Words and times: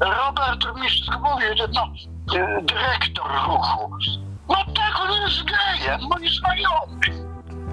Robert 0.00 0.76
mi 0.82 0.88
wszystko 0.88 1.18
mówi, 1.18 1.44
że 1.58 1.68
no, 1.74 1.88
y, 2.36 2.62
dyrektor 2.62 3.26
ruchu. 3.46 3.90
No 4.48 4.54
tak, 4.56 5.00
on 5.00 5.20
jest 5.22 5.44
gejem, 5.44 6.00
mój 6.00 6.28
znajomy. 6.28 7.24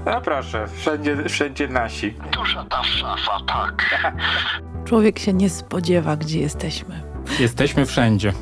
No 0.06 0.22
proszę, 0.22 0.68
wszędzie, 0.78 1.30
wszędzie 1.30 1.68
nasi. 1.68 2.14
Duża 2.32 2.64
ta 2.64 2.84
szafa, 2.84 3.38
tak. 3.48 4.02
Człowiek 4.88 5.20
się 5.20 5.34
nie 5.34 5.50
spodziewa, 5.50 6.16
gdzie 6.18 6.40
jesteśmy. 6.40 7.02
Jesteśmy 7.40 7.86
wszędzie. 7.86 8.34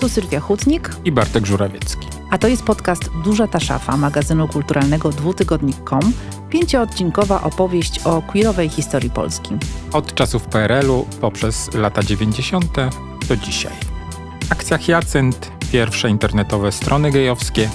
Tu 0.00 0.08
Sylwia 0.08 0.40
Hutnik, 0.40 0.90
I 1.04 1.12
Bartek 1.12 1.46
Żurawiecki. 1.46 2.06
a 2.30 2.38
to 2.38 2.48
jest 2.48 2.64
podcast 2.64 3.10
Duża 3.24 3.46
ta 3.46 3.60
szafa 3.60 3.96
magazynu 3.96 4.48
kulturalnego 4.48 5.08
dwutygodnik.com, 5.08 6.12
pięcioodcinkowa 6.50 7.42
opowieść 7.42 8.00
o 8.04 8.22
queerowej 8.22 8.68
historii 8.68 9.10
Polski. 9.10 9.56
Od 9.92 10.14
czasów 10.14 10.46
PRL-u 10.46 11.06
poprzez 11.20 11.74
lata 11.74 12.02
90. 12.02 12.66
do 13.28 13.36
dzisiaj. 13.36 13.72
Akcja 14.50 14.78
Hyacynt, 14.78 15.52
pierwsze 15.72 16.10
internetowe 16.10 16.72
strony 16.72 17.10
gejowskie, 17.10 17.70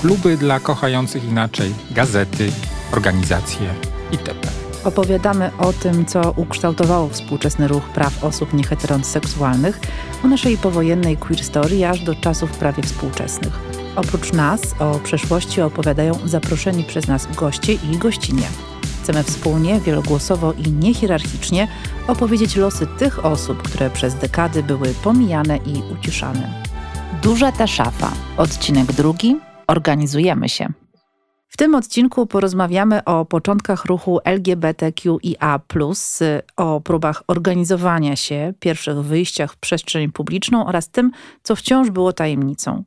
kluby 0.00 0.36
dla 0.36 0.60
kochających 0.60 1.24
inaczej, 1.24 1.74
gazety, 1.90 2.52
organizacje 2.92 3.68
itp. 4.12 4.48
Opowiadamy 4.84 5.50
o 5.58 5.72
tym, 5.72 6.06
co 6.06 6.32
ukształtowało 6.36 7.08
współczesny 7.08 7.68
ruch 7.68 7.84
praw 7.84 8.24
osób 8.24 8.54
nieheteroseksualnych, 8.54 9.80
o 10.24 10.28
naszej 10.28 10.56
powojennej 10.56 11.16
queer 11.16 11.44
story 11.44 11.86
aż 11.86 12.00
do 12.00 12.14
czasów 12.14 12.50
prawie 12.50 12.82
współczesnych. 12.82 13.81
Oprócz 13.96 14.32
nas 14.32 14.60
o 14.78 14.98
przeszłości 14.98 15.60
opowiadają 15.60 16.14
zaproszeni 16.24 16.84
przez 16.84 17.08
nas 17.08 17.36
goście 17.36 17.72
i 17.72 17.98
gościnie. 17.98 18.48
Chcemy 19.02 19.22
wspólnie, 19.22 19.80
wielogłosowo 19.80 20.52
i 20.52 20.72
niehierarchicznie 20.72 21.68
opowiedzieć 22.08 22.56
losy 22.56 22.86
tych 22.98 23.24
osób, 23.24 23.62
które 23.62 23.90
przez 23.90 24.14
dekady 24.14 24.62
były 24.62 24.94
pomijane 25.04 25.56
i 25.56 25.92
uciszane. 25.94 26.62
Duża 27.22 27.52
ta 27.52 27.66
szafa. 27.66 28.12
Odcinek 28.36 28.92
drugi. 28.92 29.36
Organizujemy 29.66 30.48
się. 30.48 30.68
W 31.48 31.56
tym 31.56 31.74
odcinku 31.74 32.26
porozmawiamy 32.26 33.04
o 33.04 33.24
początkach 33.24 33.84
ruchu 33.84 34.20
LGBTQIA, 34.24 35.60
o 36.56 36.80
próbach 36.80 37.22
organizowania 37.26 38.16
się, 38.16 38.54
pierwszych 38.60 38.96
wyjściach 38.96 39.52
w 39.52 39.56
przestrzeń 39.56 40.12
publiczną 40.12 40.66
oraz 40.66 40.88
tym, 40.88 41.10
co 41.42 41.56
wciąż 41.56 41.90
było 41.90 42.12
tajemnicą. 42.12 42.84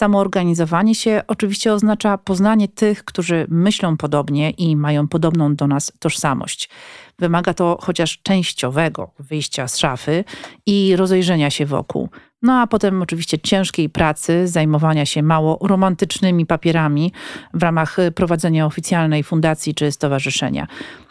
Samoorganizowanie 0.00 0.94
się 0.94 1.22
oczywiście 1.26 1.72
oznacza 1.72 2.18
poznanie 2.18 2.68
tych, 2.68 3.04
którzy 3.04 3.46
myślą 3.48 3.96
podobnie 3.96 4.50
i 4.50 4.76
mają 4.76 5.08
podobną 5.08 5.54
do 5.54 5.66
nas 5.66 5.92
tożsamość. 5.98 6.68
Wymaga 7.18 7.54
to 7.54 7.78
chociaż 7.80 8.18
częściowego 8.22 9.10
wyjścia 9.18 9.68
z 9.68 9.78
szafy 9.78 10.24
i 10.66 10.96
rozejrzenia 10.96 11.50
się 11.50 11.66
wokół. 11.66 12.08
No 12.42 12.60
a 12.60 12.66
potem 12.66 13.02
oczywiście 13.02 13.38
ciężkiej 13.38 13.88
pracy, 13.88 14.48
zajmowania 14.48 15.06
się 15.06 15.22
mało 15.22 15.58
romantycznymi 15.62 16.46
papierami 16.46 17.12
w 17.54 17.62
ramach 17.62 17.96
prowadzenia 18.14 18.66
oficjalnej 18.66 19.22
fundacji 19.22 19.74
czy 19.74 19.92
stowarzyszenia. 19.92 20.66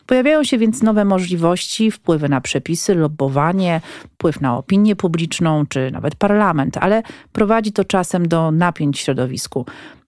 Pojawiają 0.10 0.44
się 0.44 0.58
więc 0.58 0.84
nowe 0.84 1.06
możliwości, 1.06 1.92
wpływy 1.92 2.30
na 2.30 2.42
przepisy, 2.42 2.96
lobbowanie, 2.96 3.82
wpływ 4.14 4.42
na 4.42 4.58
opinię 4.58 4.96
publiczną 4.96 5.66
czy 5.66 5.92
nawet 5.92 6.16
parlament, 6.16 6.78
ale 6.78 7.04
prowadzi 7.32 7.72
to 7.72 7.86
czasem 7.86 8.28
do 8.28 8.52
napięć 8.52 8.98
w 8.98 9.00
środowisku. 9.00 9.66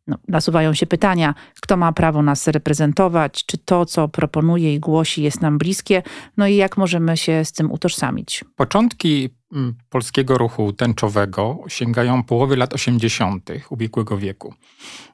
No, 0.07 0.17
nasuwają 0.27 0.73
się 0.73 0.85
pytania, 0.85 1.33
kto 1.61 1.77
ma 1.77 1.91
prawo 1.93 2.21
nas 2.21 2.47
reprezentować, 2.47 3.45
czy 3.45 3.57
to, 3.57 3.85
co 3.85 4.07
proponuje 4.07 4.73
i 4.73 4.79
głosi, 4.79 5.23
jest 5.23 5.41
nam 5.41 5.57
bliskie, 5.57 6.03
no 6.37 6.47
i 6.47 6.55
jak 6.55 6.77
możemy 6.77 7.17
się 7.17 7.45
z 7.45 7.51
tym 7.51 7.71
utożsamić. 7.71 8.45
Początki 8.55 9.29
mm, 9.53 9.75
polskiego 9.89 10.37
ruchu 10.37 10.73
tęczowego 10.73 11.59
sięgają 11.67 12.23
połowy 12.23 12.55
lat 12.55 12.73
80. 12.73 13.49
ubiegłego 13.69 14.17
wieku. 14.17 14.53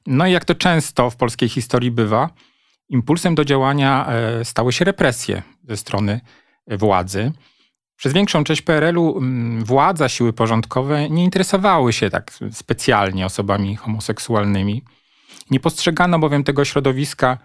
No 0.06 0.28
i 0.28 0.32
jak 0.32 0.46
to 0.46 0.56
często 0.56 1.10
w 1.10 1.16
polskiej 1.16 1.50
historii 1.50 1.92
bywa, 1.92 2.30
impulsem 2.90 3.36
do 3.36 3.46
działania 3.46 4.08
e, 4.08 4.46
stały 4.46 4.74
się 4.74 4.86
represje 4.86 5.42
ze 5.64 5.78
strony 5.78 6.22
władzy. 6.68 7.32
Przez 7.98 8.14
większą 8.14 8.44
część 8.44 8.62
PRL-u 8.62 9.18
mm, 9.18 9.64
władza, 9.64 10.10
siły 10.10 10.34
porządkowe 10.34 11.10
nie 11.10 11.24
interesowały 11.24 11.94
się 11.94 12.10
tak 12.10 12.32
specjalnie 12.52 13.26
osobami 13.26 13.76
homoseksualnymi. 13.76 14.84
Nie 15.52 15.60
postrzegano 15.60 16.20
bowiem 16.20 16.44
tego 16.44 16.66
środowiska 16.66 17.38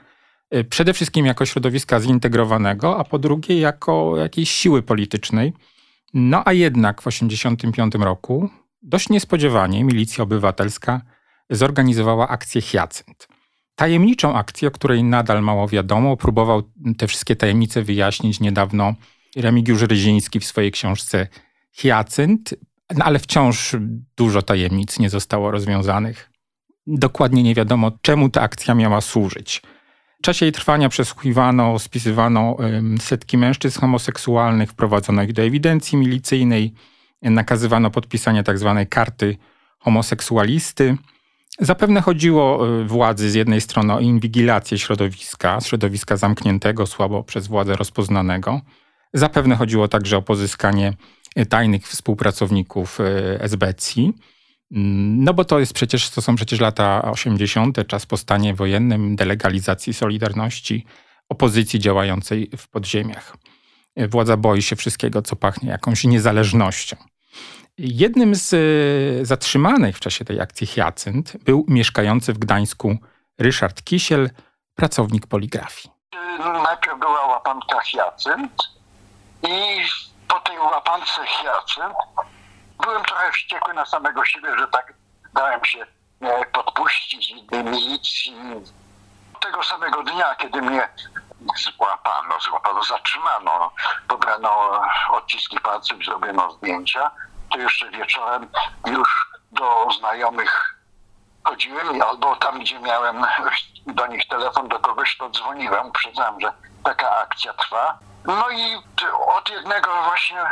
e, 0.51 0.65
przede 0.65 0.93
wszystkim 0.93 1.27
jako 1.27 1.47
środowiska 1.47 2.01
zintegrowanego, 2.01 2.99
a 2.99 3.05
po 3.05 3.19
drugie 3.19 3.61
jako 3.61 4.17
jakiejś 4.17 4.51
siły 4.51 4.83
politycznej. 4.83 5.53
No 6.15 6.43
a 6.45 6.53
jednak 6.53 7.03
w 7.03 7.05
1985 7.05 8.05
roku 8.05 8.51
dość 8.83 9.09
niespodziewanie 9.09 9.85
milicja 9.85 10.25
obywatelska 10.25 11.01
zorganizowała 11.51 12.29
akcję 12.29 12.63
Hyacynt. 12.63 13.29
Tajemniczą 13.75 14.35
akcję, 14.35 14.69
o 14.69 14.71
której 14.71 15.05
nadal 15.05 15.43
mało 15.43 15.69
wiadomo, 15.69 16.17
próbował 16.17 16.63
te 16.99 17.07
wszystkie 17.07 17.37
tajemnice 17.37 17.83
wyjaśnić 17.83 18.41
niedawno 18.41 18.95
Remigiusz 19.37 19.83
Ryziński 19.83 20.41
w 20.41 20.45
swojej 20.45 20.71
książce 20.71 21.27
Hyacynt, 21.77 22.55
no 22.97 23.05
ale 23.05 23.19
wciąż 23.19 23.77
dużo 24.17 24.43
tajemnic 24.43 24.99
nie 24.99 25.11
zostało 25.11 25.51
rozwiązanych. 25.51 26.31
Dokładnie 26.87 27.43
nie 27.43 27.55
wiadomo, 27.55 27.93
czemu 28.03 28.29
ta 28.29 28.41
akcja 28.41 28.75
miała 28.75 29.01
służyć. 29.01 29.63
W 30.19 30.23
czasie 30.23 30.47
jej 30.47 30.53
trwania 30.53 30.89
przesłuchiwano, 30.89 31.79
spisywano 31.79 32.57
setki 33.01 33.39
mężczyzn 33.39 33.81
homoseksualnych, 33.81 34.71
wprowadzono 34.71 35.23
ich 35.23 35.33
do 35.33 35.43
ewidencji 35.43 35.99
milicyjnej, 35.99 36.75
nakazywano 37.23 37.91
podpisanie 37.91 38.45
tzw. 38.45 38.75
Tak 38.79 38.89
karty 38.89 39.37
homoseksualisty. 39.79 40.97
Zapewne 41.61 42.01
chodziło 42.01 42.69
y, 42.81 42.85
władzy 42.85 43.31
z 43.31 43.35
jednej 43.35 43.61
strony 43.61 43.95
o 43.95 44.01
inwigilację 44.01 44.79
środowiska, 44.79 45.61
środowiska 45.61 46.17
zamkniętego, 46.17 46.87
słabo 46.87 47.25
przez 47.25 47.47
władzę 47.47 47.77
rozpoznanego. 47.77 48.61
Zapewne 49.15 49.57
chodziło 49.57 49.89
także 49.89 50.17
o 50.17 50.23
pozyskanie 50.23 50.95
y, 51.39 51.47
tajnych 51.47 51.89
współpracowników 51.89 53.01
y, 53.01 53.05
SBC. 53.41 54.01
Mm, 54.01 55.25
no 55.25 55.35
bo 55.35 55.45
to 55.45 55.61
jest 55.61 55.73
przecież, 55.73 56.11
to 56.11 56.23
są 56.23 56.37
przecież 56.37 56.61
lata 56.61 57.03
80., 57.03 57.87
czas 57.87 58.07
po 58.07 58.17
stanie 58.17 58.55
wojennym, 58.55 59.17
delegalizacji 59.17 59.95
Solidarności, 59.95 60.85
opozycji 61.29 61.81
działającej 61.81 62.51
w 62.57 62.69
podziemiach. 62.69 63.37
Władza 64.09 64.37
boi 64.37 64.63
się 64.63 64.77
wszystkiego, 64.77 65.23
co 65.23 65.37
pachnie 65.37 65.69
jakąś 65.69 66.05
niezależnością. 66.05 66.97
Jednym 67.79 68.35
z 68.35 68.55
e, 68.55 69.25
zatrzymanych 69.25 69.97
w 69.97 70.01
czasie 70.01 70.25
tej 70.25 70.41
akcji 70.41 70.67
Hyacynt 70.67 71.37
był 71.37 71.65
mieszkający 71.69 72.33
w 72.33 72.39
Gdańsku 72.39 72.99
Ryszard 73.39 73.83
Kisiel, 73.83 74.31
pracownik 74.75 75.27
poligrafii. 75.27 75.91
Najpierw 76.39 76.99
była 76.99 77.27
łapanka 77.27 77.81
Hyacynt 77.81 78.53
i 79.49 79.83
po 80.29 80.41
tej 80.41 80.59
łapance 80.59 81.21
Hyacynt 81.27 81.97
byłem 82.83 83.05
trochę 83.05 83.33
wściekły 83.33 83.75
na 83.75 83.87
samego 83.87 84.25
siebie, 84.25 84.49
że 84.59 84.69
tak 84.69 84.95
dałem 85.35 85.65
się 85.65 85.87
e, 86.21 86.47
podpuścić 86.47 87.35
milicji. 87.53 88.35
Tego 89.41 89.63
samego 89.63 90.03
dnia, 90.03 90.35
kiedy 90.35 90.63
mnie 90.63 90.89
złapano, 91.57 92.41
złapano, 92.41 92.83
zatrzymano, 92.83 93.73
pobrano 94.09 94.83
odciski 95.11 95.61
palców, 95.61 96.05
zrobiono 96.05 96.53
zdjęcia, 96.53 97.11
to 97.53 97.59
jeszcze 97.59 97.91
wieczorem 97.91 98.49
już 98.87 99.27
do 99.53 99.89
znajomych 99.99 100.79
chodziłem, 101.45 102.03
albo 102.03 102.37
tam, 102.37 102.61
gdzie 102.61 102.81
miałem 102.81 103.25
do 103.87 104.07
nich 104.07 104.29
telefon, 104.29 104.69
do 104.69 104.79
kogoś 104.79 105.17
to 105.17 105.31
dzwoniłem, 105.31 105.87
uprzedzałem, 105.87 106.41
że 106.41 106.53
taka 106.85 107.11
akcja 107.11 107.53
trwa. 107.53 107.99
No 108.25 108.51
i 108.51 108.77
od 109.37 109.51
jednego 109.51 110.03
właśnie 110.03 110.47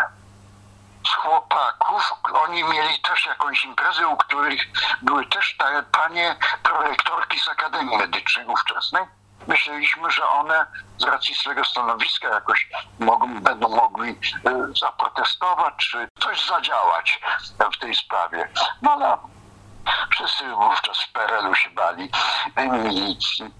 z 1.06 1.14
chłopaków, 1.14 2.12
oni 2.32 2.64
mieli 2.64 3.00
też 3.00 3.26
jakąś 3.26 3.64
imprezę, 3.64 4.08
u 4.08 4.16
których 4.16 4.62
były 5.02 5.26
też 5.26 5.56
te 5.58 5.82
panie 5.92 6.36
prorektorki 6.62 7.40
z 7.40 7.48
Akademii 7.48 7.96
Medycznej 7.96 8.46
ówczesnej 8.46 9.04
myśleliśmy, 9.46 10.10
że 10.10 10.28
one 10.28 10.66
z 10.98 11.04
racji 11.04 11.34
swojego 11.34 11.64
stanowiska 11.64 12.28
jakoś 12.28 12.68
mogą, 12.98 13.40
będą 13.40 13.68
mogli 13.68 14.10
y, 14.10 14.16
zaprotestować, 14.80 15.74
czy 15.76 16.08
coś 16.22 16.46
zadziałać 16.46 17.20
w 17.74 17.78
tej 17.78 17.94
sprawie. 17.94 18.48
No 18.82 18.90
ale 18.92 19.16
wszyscy 20.10 20.48
wówczas 20.48 21.02
w 21.02 21.12
PRL-u 21.12 21.54
się 21.54 21.70
bali 21.70 22.10
milicji. 22.56 23.54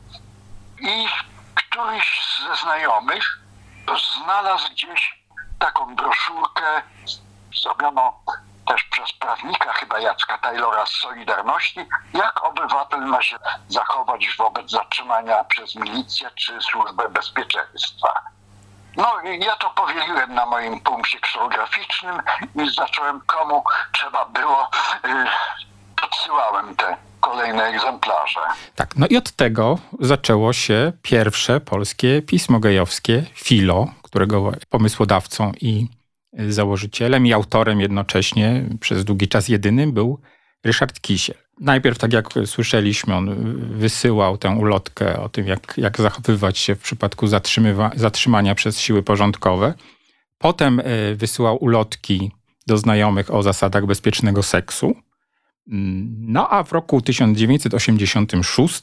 I 0.81 1.09
któryś 1.55 2.39
ze 2.49 2.57
znajomych 2.57 3.39
znalazł 4.23 4.71
gdzieś 4.71 5.21
taką 5.59 5.97
broszurkę, 5.97 6.83
zrobiono 7.63 8.21
też 8.67 8.85
przez 8.85 9.13
prawnika 9.13 9.73
chyba 9.73 9.99
Jacka 9.99 10.39
Taylora 10.39 10.87
z 10.87 10.93
Solidarności, 10.93 11.81
jak 12.15 12.45
obywatel 12.45 13.01
ma 13.01 13.23
się 13.23 13.37
zachować 13.69 14.37
wobec 14.39 14.71
zatrzymania 14.71 15.45
przez 15.45 15.75
milicję 15.75 16.31
czy 16.35 16.61
służbę 16.61 17.09
bezpieczeństwa. 17.09 18.23
No 18.97 19.07
ja 19.41 19.57
to 19.57 19.71
powieliłem 19.71 20.35
na 20.35 20.47
moim 20.47 20.81
punkcie 20.81 21.19
ksolograficznym 21.21 22.17
i 22.55 22.71
zacząłem 22.71 23.21
komu 23.27 23.63
trzeba 23.93 24.25
było, 24.25 24.71
yy, 25.05 25.11
podsyłałem 26.03 26.77
te 26.77 26.97
kolejne 27.21 27.65
egzemplarze. 27.65 28.41
Tak, 28.75 28.97
no 28.97 29.07
i 29.07 29.17
od 29.17 29.31
tego 29.33 29.79
zaczęło 30.01 30.53
się 30.53 30.93
pierwsze 31.03 31.61
polskie 31.61 32.23
pismo 32.23 32.61
gejowskie, 32.61 33.23
Filo, 33.35 33.87
którego 34.03 34.53
pomysłodawcą 34.69 35.53
i 35.61 35.87
założycielem 36.33 37.27
i 37.27 37.33
autorem 37.33 37.81
jednocześnie, 37.81 38.63
przez 38.81 39.05
długi 39.05 39.29
czas 39.29 39.49
jedynym, 39.49 39.93
był 39.93 40.21
Ryszard 40.65 41.01
Kisiel. 41.01 41.37
Najpierw, 41.61 41.99
tak 41.99 42.13
jak 42.13 42.29
słyszeliśmy, 42.47 43.15
on 43.15 43.55
wysyłał 43.79 44.39
tę 44.39 44.51
ulotkę 44.51 45.21
o 45.21 45.29
tym, 45.29 45.47
jak, 45.47 45.75
jak 45.77 45.99
zachowywać 45.99 46.59
się 46.59 46.75
w 46.75 46.79
przypadku 46.79 47.27
zatrzymania 47.97 48.55
przez 48.55 48.79
siły 48.79 49.03
porządkowe. 49.03 49.75
Potem 50.39 50.81
e, 50.81 50.85
wysyłał 51.15 51.57
ulotki 51.57 52.31
do 52.67 52.79
znajomych 52.79 53.35
o 53.35 53.43
zasadach 53.43 53.87
bezpiecznego 53.87 54.43
seksu. 54.43 54.97
No 56.21 56.49
a 56.51 56.63
w 56.63 56.73
roku 56.73 57.01
1986 57.01 58.83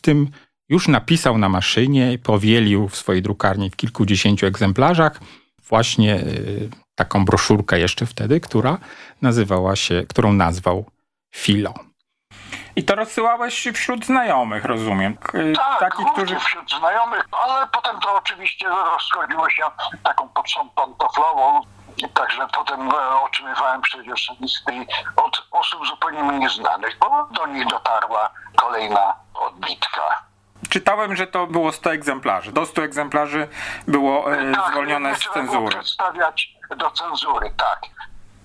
już 0.69 0.87
napisał 0.87 1.37
na 1.37 1.49
maszynie 1.49 2.19
powielił 2.23 2.87
w 2.87 2.95
swojej 2.95 3.21
drukarni 3.21 3.69
w 3.69 3.75
kilkudziesięciu 3.75 4.45
egzemplarzach 4.45 5.21
właśnie 5.69 6.15
e, 6.15 6.23
taką 6.95 7.25
broszurkę 7.25 7.79
jeszcze 7.79 8.05
wtedy, 8.05 8.39
która 8.39 8.77
nazywała 9.21 9.75
się, 9.75 10.05
którą 10.07 10.33
nazwał 10.33 10.85
Filo. 11.35 11.73
I 12.77 12.83
to 12.83 12.95
rozsyłałeś 12.95 13.67
wśród 13.73 14.05
znajomych, 14.05 14.65
rozumiem. 14.65 15.17
Tak, 15.55 15.79
Taki, 15.79 16.05
którzy... 16.13 16.39
wśród 16.39 16.71
znajomych, 16.71 17.25
ale 17.31 17.67
potem 17.67 17.99
to 17.99 18.15
oczywiście 18.15 18.67
rozchodziło 18.67 19.49
się 19.49 19.63
taką 20.03 20.29
pocztą 20.29 20.69
pantoflową. 20.69 21.61
Także 22.13 22.47
potem 22.55 22.89
e, 22.89 23.21
otrzymywałem 23.21 23.81
przecież 23.81 24.31
listy 24.41 24.85
od 25.15 25.47
osób 25.51 25.87
zupełnie 25.87 26.23
mi 26.23 26.39
nieznanych, 26.39 26.97
bo 26.99 27.27
do 27.31 27.45
nich 27.45 27.67
dotarła 27.67 28.29
kolejna 28.55 29.15
odbitka. 29.33 30.23
Czytałem, 30.69 31.15
że 31.15 31.27
to 31.27 31.47
było 31.47 31.71
100 31.71 31.93
egzemplarzy. 31.93 32.51
Do 32.51 32.65
100 32.65 32.83
egzemplarzy 32.83 33.47
było 33.87 34.33
e, 34.33 34.51
tak, 34.51 34.71
zwolnione 34.71 35.15
z 35.15 35.19
cenzury. 35.19 35.59
Było 35.59 35.69
przedstawiać 35.69 36.49
do 36.77 36.91
cenzury, 36.91 37.53
tak. 37.57 37.81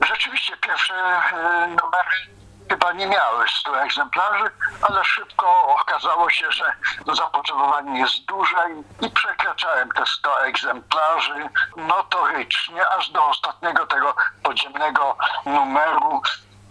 Rzeczywiście 0.07 0.57
pierwsze 0.57 0.95
e, 0.95 1.67
numery 1.67 2.42
chyba 2.73 2.93
nie 2.93 3.07
miały 3.07 3.45
100 3.61 3.83
egzemplarzy, 3.83 4.51
ale 4.83 5.05
szybko 5.05 5.77
okazało 5.81 6.31
się, 6.31 6.53
że 6.53 6.73
zapotrzebowanie 7.13 8.01
jest 8.01 8.25
duże 8.25 8.57
i 9.01 9.11
przekraczałem 9.11 9.89
te 9.89 10.07
100 10.07 10.45
egzemplarzy 10.45 11.49
notorycznie, 11.77 12.89
aż 12.89 13.11
do 13.11 13.25
ostatniego 13.27 13.87
tego 13.87 14.15
podziemnego 14.43 15.17
numeru. 15.47 16.23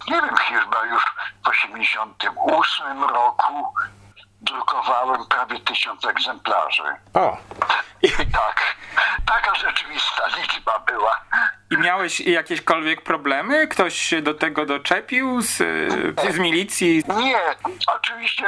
Nie 0.08 0.22
wiem, 0.22 0.36
chyba 0.36 0.84
już 0.84 1.02
w 1.02 1.50
1988 1.50 3.04
roku 3.04 3.74
drukowałem 4.52 5.26
prawie 5.26 5.60
tysiąc 5.60 6.04
egzemplarzy. 6.04 6.82
O! 7.14 7.36
Tak, 8.32 8.76
taka 9.26 9.54
rzeczywista 9.54 10.22
liczba 10.36 10.78
była. 10.78 11.20
I 11.70 11.76
miałeś 11.76 12.20
jakiekolwiek 12.20 13.02
problemy? 13.02 13.68
Ktoś 13.68 13.94
się 13.94 14.22
do 14.22 14.34
tego 14.34 14.66
doczepił 14.66 15.42
z, 15.42 15.56
z 16.32 16.38
milicji? 16.38 17.02
Nie, 17.16 17.40
oczywiście 17.86 18.46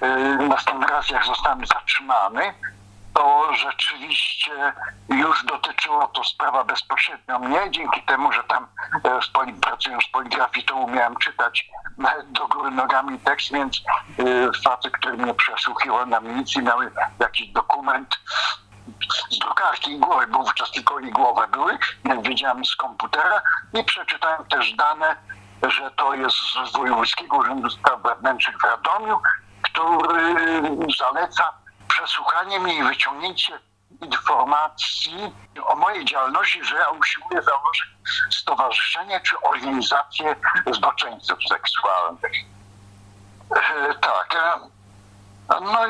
e, 0.00 0.36
następny 0.48 0.86
raz 0.86 1.10
jak 1.10 1.24
zostałem 1.24 1.66
zatrzymany, 1.66 2.54
to 3.16 3.54
rzeczywiście 3.54 4.72
już 5.08 5.44
dotyczyło 5.44 6.06
to 6.06 6.24
sprawa 6.24 6.64
bezpośrednio 6.64 7.38
mnie, 7.38 7.70
dzięki 7.70 8.02
temu, 8.02 8.32
że 8.32 8.44
tam 8.44 8.66
e, 9.04 9.20
w 9.20 9.32
poli, 9.32 9.52
pracując 9.52 10.04
w 10.04 10.10
poligrafii, 10.10 10.66
to 10.66 10.74
umiałem 10.74 11.16
czytać 11.16 11.68
do 12.26 12.48
góry 12.48 12.70
nogami 12.70 13.18
tekst, 13.18 13.52
więc 13.52 13.76
e, 14.18 14.22
facet, 14.64 14.92
który 14.92 15.16
mnie 15.16 15.34
przesłuchiwał 15.34 16.06
na 16.06 16.20
milicji, 16.20 16.62
miał 16.62 16.78
jakiś 17.18 17.48
dokument 17.48 18.18
z 19.30 19.38
drukarki 19.38 19.98
głowy, 19.98 20.26
bo 20.26 20.38
wówczas 20.38 20.70
tylko 20.70 21.00
i 21.00 21.10
głowę 21.10 21.48
były, 21.48 21.78
jak 22.04 22.22
wiedziałem 22.22 22.64
z 22.64 22.76
komputera 22.76 23.42
i 23.74 23.84
przeczytałem 23.84 24.44
też 24.44 24.74
dane, 24.74 25.16
że 25.62 25.90
to 25.90 26.14
jest 26.14 26.36
z 26.72 26.76
Wojewódzkiego 26.76 27.36
Urzędu 27.36 27.70
Spraw 27.70 28.02
Wewnętrznych 28.02 28.58
w 28.58 28.64
Radomiu, 28.64 29.18
który 29.62 30.34
zaleca 30.98 31.65
przesłuchanie 31.96 32.60
mnie 32.60 32.74
i 32.74 32.82
wyciągnięcie 32.82 33.58
informacji 34.00 35.32
o 35.64 35.76
mojej 35.76 36.04
działalności, 36.04 36.64
że 36.64 36.76
ja 36.76 36.88
usiłuję 36.88 37.42
założyć 37.42 37.88
stowarzyszenie 38.30 39.20
czy 39.20 39.40
organizację 39.40 40.36
zboczeńców 40.72 41.38
seksualnych. 41.48 42.32
E, 43.56 43.94
tak. 43.94 44.34
E, 44.34 45.60
no 45.60 45.86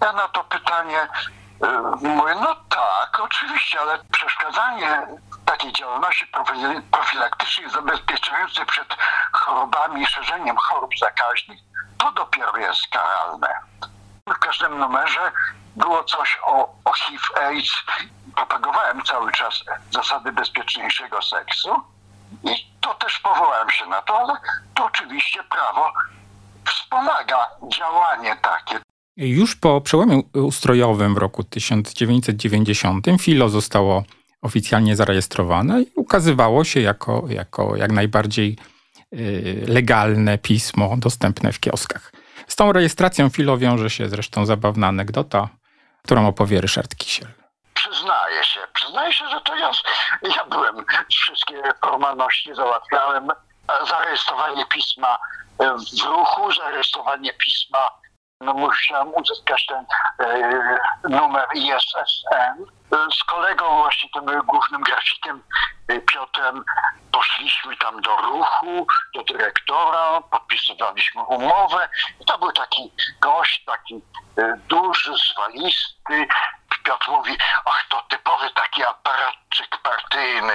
ja 0.00 0.12
na 0.12 0.28
to 0.28 0.44
pytanie 0.44 1.00
e, 1.00 1.80
mówię, 2.02 2.34
no 2.34 2.56
tak, 2.68 3.20
oczywiście, 3.20 3.80
ale 3.80 4.04
przeszkadzanie 4.12 5.06
takiej 5.44 5.72
działalności 5.72 6.26
profilaktycznej 6.90 7.70
zabezpieczającej 7.70 8.66
przed 8.66 8.96
chorobami 9.32 10.02
i 10.02 10.06
szerzeniem 10.06 10.56
chorób 10.56 10.90
zakaźnych, 10.98 11.58
to 11.98 12.12
dopiero 12.12 12.56
jest 12.56 12.86
karalne. 12.92 13.70
W 14.34 14.38
każdym 14.38 14.78
numerze 14.78 15.32
było 15.76 16.04
coś 16.04 16.38
o, 16.46 16.74
o 16.84 16.92
HIV, 16.92 17.22
AIDS. 17.36 17.72
Propagowałem 18.36 19.02
cały 19.02 19.32
czas 19.32 19.64
zasady 19.90 20.32
bezpieczniejszego 20.32 21.22
seksu 21.22 21.70
i 22.44 22.66
to 22.80 22.94
też 22.94 23.18
powołałem 23.18 23.70
się 23.70 23.86
na 23.86 24.02
to, 24.02 24.18
ale 24.18 24.36
to 24.74 24.84
oczywiście 24.84 25.42
prawo 25.42 25.92
wspomaga 26.64 27.48
działanie 27.78 28.36
takie. 28.42 28.78
Już 29.16 29.56
po 29.56 29.80
przełomie 29.80 30.22
ustrojowym 30.34 31.14
w 31.14 31.18
roku 31.18 31.44
1990 31.44 33.06
FILO 33.20 33.48
zostało 33.48 34.04
oficjalnie 34.42 34.96
zarejestrowane 34.96 35.82
i 35.82 35.86
ukazywało 35.96 36.64
się 36.64 36.80
jako, 36.80 37.24
jako 37.28 37.76
jak 37.76 37.92
najbardziej 37.92 38.56
y, 39.14 39.64
legalne 39.68 40.38
pismo 40.38 40.96
dostępne 40.96 41.52
w 41.52 41.60
kioskach. 41.60 42.12
Tą 42.60 42.72
rejestracją 42.72 43.30
FILO 43.30 43.58
wiąże 43.58 43.90
się 43.90 44.08
zresztą 44.08 44.46
zabawna 44.46 44.86
anegdota, 44.86 45.48
którą 46.04 46.28
opowie 46.28 46.60
Ryszard 46.60 46.94
Kisiel. 46.94 47.28
Przyznaję 47.74 48.44
się, 48.44 48.60
przyznaję 48.74 49.12
się, 49.12 49.28
że 49.28 49.40
to 49.40 49.56
ja, 49.56 49.70
ja 50.36 50.44
byłem, 50.44 50.84
wszystkie 51.10 51.62
formalności 51.84 52.54
załatwiałem, 52.54 53.28
zarejestrowanie 53.88 54.66
pisma 54.66 55.18
w 55.58 56.04
ruchu, 56.04 56.52
zarejestrowanie 56.52 57.32
pisma 57.32 57.90
no 58.40 58.54
musiałem 58.54 59.14
uzyskać 59.14 59.66
ten 59.66 59.84
e, 60.18 60.78
numer 61.08 61.46
ISSN. 61.54 62.64
Z 63.20 63.24
kolegą, 63.24 63.82
właśnie 63.82 64.08
tym 64.14 64.24
głównym 64.46 64.82
grafikiem 64.82 65.42
Piotrem, 65.98 66.64
poszliśmy 67.12 67.76
tam 67.76 68.00
do 68.00 68.16
ruchu, 68.16 68.86
do 69.14 69.24
dyrektora, 69.24 70.20
podpisywaliśmy 70.20 71.22
umowę. 71.22 71.88
I 72.20 72.24
to 72.24 72.38
był 72.38 72.52
taki 72.52 72.92
gość, 73.20 73.64
taki 73.64 73.94
e, 74.38 74.56
duży, 74.68 75.12
zwalisty. 75.32 76.26
Piotr 76.84 77.10
mówi, 77.10 77.36
ach, 77.64 77.84
to 77.88 78.02
typowy 78.08 78.50
taki 78.50 78.84
aparatczyk 78.84 79.76
partyjny 79.82 80.54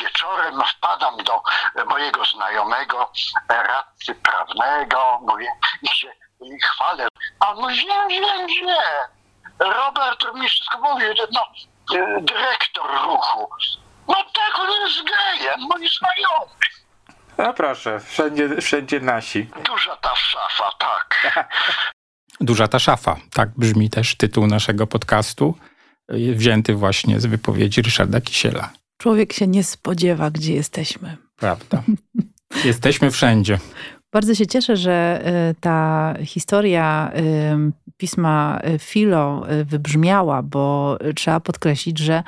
wieczorem 0.00 0.62
wpadam 0.62 1.16
do 1.16 1.42
mojego 1.84 2.24
znajomego 2.24 3.12
radcy 3.48 4.14
prawnego, 4.14 5.18
mówię, 5.22 5.48
i 5.82 5.88
się 5.88 6.12
i 6.40 6.60
chwalę. 6.60 7.08
A 7.40 7.54
no 7.54 7.68
wiem, 7.68 8.08
wiem, 8.08 8.46
wiem. 8.46 8.76
Robert 9.58 10.34
mi 10.34 10.48
wszystko 10.48 10.78
mówił, 10.78 11.14
no, 11.32 11.42
y, 11.42 11.71
dyrektor 12.20 12.90
ruchu. 13.04 13.48
No 14.08 14.14
tak, 14.14 14.60
on 14.60 14.68
jest 14.86 15.02
gejem, 15.04 15.60
moi 15.60 15.88
znajomy. 15.88 16.52
No 17.38 17.54
proszę, 17.54 18.00
wszędzie, 18.00 18.48
wszędzie 18.60 19.00
nasi. 19.00 19.48
Duża 19.64 19.96
ta 19.96 20.16
szafa, 20.16 20.70
tak. 20.78 21.36
Duża 22.40 22.68
ta 22.68 22.78
szafa, 22.78 23.16
tak 23.32 23.50
brzmi 23.56 23.90
też 23.90 24.16
tytuł 24.16 24.46
naszego 24.46 24.86
podcastu, 24.86 25.54
y, 26.12 26.34
wzięty 26.34 26.74
właśnie 26.74 27.20
z 27.20 27.26
wypowiedzi 27.26 27.82
Ryszarda 27.82 28.20
Kisiela. 28.20 28.70
Człowiek 28.98 29.32
się 29.32 29.46
nie 29.46 29.64
spodziewa, 29.64 30.30
gdzie 30.30 30.54
jesteśmy. 30.54 31.16
Prawda. 31.36 31.82
Jesteśmy 32.64 33.10
wszędzie. 33.10 33.58
Bardzo 34.12 34.34
się 34.34 34.46
cieszę, 34.46 34.76
że 34.76 35.22
y, 35.50 35.54
ta 35.60 36.14
historia 36.24 37.12
y, 37.16 37.92
pisma 37.96 38.60
y, 38.74 38.78
Filo 38.78 39.46
wybrzmiała, 39.64 40.42
bo 40.42 40.98
trzeba 41.14 41.40
podkreślić, 41.40 41.98
że 41.98 42.22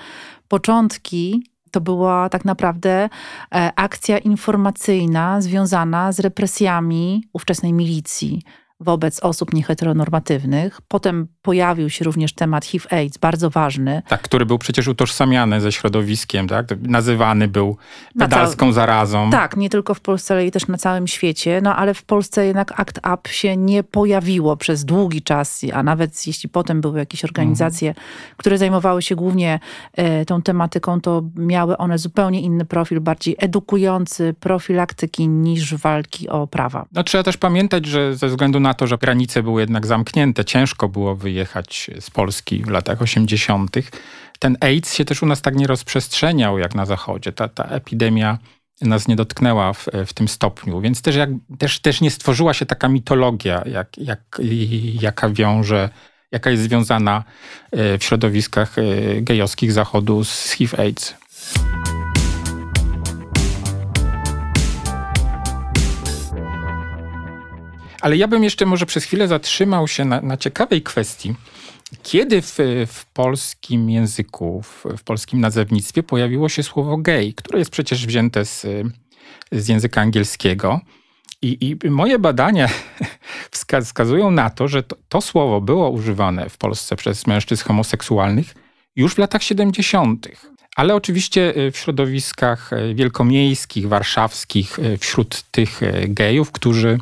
początki 0.48 1.44
to 1.74 1.80
była 1.80 2.28
tak 2.28 2.44
naprawdę 2.44 3.08
e, 3.54 3.72
akcja 3.76 4.18
informacyjna 4.18 5.40
związana 5.40 6.12
z 6.12 6.20
represjami 6.20 7.24
ówczesnej 7.32 7.72
milicji 7.72 8.42
wobec 8.80 9.20
osób 9.20 9.54
nieheteronormatywnych. 9.54 10.80
Potem 10.88 11.28
pojawił 11.44 11.90
się 11.90 12.04
również 12.04 12.32
temat 12.32 12.64
HIV-AIDS, 12.64 13.18
bardzo 13.18 13.50
ważny. 13.50 14.02
Tak, 14.08 14.22
który 14.22 14.46
był 14.46 14.58
przecież 14.58 14.88
utożsamiany 14.88 15.60
ze 15.60 15.72
środowiskiem, 15.72 16.48
tak? 16.48 16.66
Nazywany 16.82 17.48
był 17.48 17.76
pedalską 18.18 18.72
zarazą. 18.72 19.30
Tak, 19.30 19.56
nie 19.56 19.70
tylko 19.70 19.94
w 19.94 20.00
Polsce, 20.00 20.34
ale 20.34 20.46
i 20.46 20.50
też 20.50 20.66
na 20.66 20.78
całym 20.78 21.06
świecie. 21.06 21.60
No 21.62 21.76
ale 21.76 21.94
w 21.94 22.02
Polsce 22.02 22.46
jednak 22.46 22.80
ACT 22.80 23.00
UP 23.14 23.28
się 23.28 23.56
nie 23.56 23.82
pojawiło 23.82 24.56
przez 24.56 24.84
długi 24.84 25.22
czas, 25.22 25.60
a 25.72 25.82
nawet 25.82 26.26
jeśli 26.26 26.48
potem 26.48 26.80
były 26.80 26.98
jakieś 26.98 27.24
organizacje, 27.24 27.88
mhm. 27.88 28.06
które 28.36 28.58
zajmowały 28.58 29.02
się 29.02 29.16
głównie 29.16 29.60
e, 29.92 30.24
tą 30.24 30.42
tematyką, 30.42 31.00
to 31.00 31.22
miały 31.36 31.76
one 31.76 31.98
zupełnie 31.98 32.40
inny 32.40 32.64
profil, 32.64 33.00
bardziej 33.00 33.36
edukujący, 33.38 34.34
profilaktyki 34.40 35.28
niż 35.28 35.74
walki 35.74 36.28
o 36.28 36.46
prawa. 36.46 36.86
No 36.92 37.04
trzeba 37.04 37.24
też 37.24 37.36
pamiętać, 37.36 37.86
że 37.86 38.16
ze 38.16 38.28
względu 38.28 38.60
na 38.60 38.74
to, 38.74 38.86
że 38.86 38.98
granice 38.98 39.42
były 39.42 39.60
jednak 39.60 39.86
zamknięte, 39.86 40.44
ciężko 40.44 40.88
było 40.88 41.16
wyjechać 41.34 41.90
z 42.00 42.10
Polski 42.10 42.62
w 42.62 42.68
latach 42.68 43.02
80., 43.02 43.76
ten 44.38 44.56
AIDS 44.60 44.94
się 44.94 45.04
też 45.04 45.22
u 45.22 45.26
nas 45.26 45.42
tak 45.42 45.54
nie 45.54 45.66
rozprzestrzeniał 45.66 46.58
jak 46.58 46.74
na 46.74 46.86
Zachodzie. 46.86 47.32
Ta, 47.32 47.48
ta 47.48 47.64
epidemia 47.64 48.38
nas 48.82 49.08
nie 49.08 49.16
dotknęła 49.16 49.72
w, 49.72 49.86
w 50.06 50.12
tym 50.12 50.28
stopniu, 50.28 50.80
więc 50.80 51.02
też, 51.02 51.16
jak, 51.16 51.30
też, 51.58 51.80
też 51.80 52.00
nie 52.00 52.10
stworzyła 52.10 52.54
się 52.54 52.66
taka 52.66 52.88
mitologia, 52.88 53.62
jak, 53.66 53.98
jak, 53.98 54.20
jaka 55.00 55.28
wiąże, 55.28 55.88
jaka 56.32 56.50
jest 56.50 56.62
związana 56.62 57.24
e, 57.72 57.98
w 57.98 58.04
środowiskach 58.04 58.78
e, 58.78 58.82
gejowskich 59.22 59.72
Zachodu 59.72 60.24
z 60.24 60.50
HIV-AIDS. 60.52 61.14
Ale 68.04 68.16
ja 68.16 68.28
bym 68.28 68.44
jeszcze 68.44 68.66
może 68.66 68.86
przez 68.86 69.04
chwilę 69.04 69.28
zatrzymał 69.28 69.88
się 69.88 70.04
na, 70.04 70.20
na 70.20 70.36
ciekawej 70.36 70.82
kwestii. 70.82 71.34
Kiedy 72.02 72.42
w, 72.42 72.58
w 72.86 73.06
polskim 73.06 73.90
języku, 73.90 74.62
w, 74.62 74.84
w, 74.98 75.02
polskim 75.02 75.40
nazewnictwie 75.40 76.02
pojawiło 76.02 76.48
się 76.48 76.62
słowo 76.62 76.96
gay, 76.96 77.32
które 77.36 77.58
jest 77.58 77.70
przecież 77.70 78.06
wzięte 78.06 78.44
z, 78.44 78.66
z 79.52 79.68
języka 79.68 80.00
angielskiego. 80.00 80.80
I, 81.42 81.76
I, 81.84 81.90
moje 81.90 82.18
badania 82.18 82.68
wskazują 83.82 84.30
na 84.30 84.50
to, 84.50 84.68
że 84.68 84.82
to, 84.82 84.96
to, 85.08 85.20
słowo 85.20 85.60
było 85.60 85.90
używane 85.90 86.48
w 86.48 86.58
Polsce 86.58 86.96
przez 86.96 87.26
mężczyzn 87.26 87.64
homoseksualnych 87.64 88.54
już 88.96 89.14
w 89.14 89.18
latach 89.18 89.42
70. 89.42 90.28
Ale 90.76 90.94
oczywiście 90.94 91.54
w 91.72 91.76
środowiskach 91.76 92.70
wielkomiejskich, 92.94 93.88
warszawskich, 93.88 94.76
wśród 94.98 95.42
tych 95.50 95.80
gejów, 96.08 96.52
którzy 96.52 96.98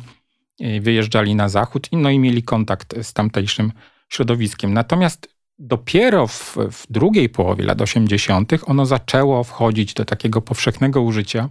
wyjeżdżali 0.59 1.35
na 1.35 1.49
zachód 1.49 1.87
no 1.91 2.09
i 2.09 2.19
mieli 2.19 2.43
kontakt 2.43 2.95
z 3.01 3.13
tamtejszym 3.13 3.71
środowiskiem. 4.09 4.73
Natomiast 4.73 5.33
dopiero 5.59 6.27
w, 6.27 6.57
w 6.71 6.91
drugiej 6.91 7.29
połowie 7.29 7.65
lat 7.65 7.81
80. 7.81 8.51
ono 8.65 8.85
zaczęło 8.85 9.43
wchodzić 9.43 9.93
do 9.93 10.05
takiego 10.05 10.41
powszechnego 10.41 11.01
użycia 11.01 11.49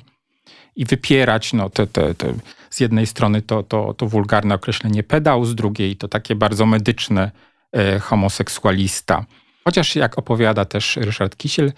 i 0.76 0.84
wypierać 0.84 1.52
no, 1.52 1.70
te, 1.70 1.86
te, 1.86 2.14
te, 2.14 2.34
z 2.70 2.80
jednej 2.80 3.06
strony 3.06 3.42
to, 3.42 3.62
to, 3.62 3.94
to 3.94 4.06
wulgarne 4.06 4.54
określenie 4.54 5.02
pedał, 5.02 5.44
z 5.44 5.54
drugiej 5.54 5.96
to 5.96 6.08
takie 6.08 6.34
bardzo 6.34 6.66
medyczne 6.66 7.30
e, 7.72 7.98
homoseksualista. 7.98 9.24
Chociaż 9.64 9.96
jak 9.96 10.18
opowiada 10.18 10.64
też 10.64 10.96
Ryszard 10.96 11.36
Kisiel, 11.36 11.72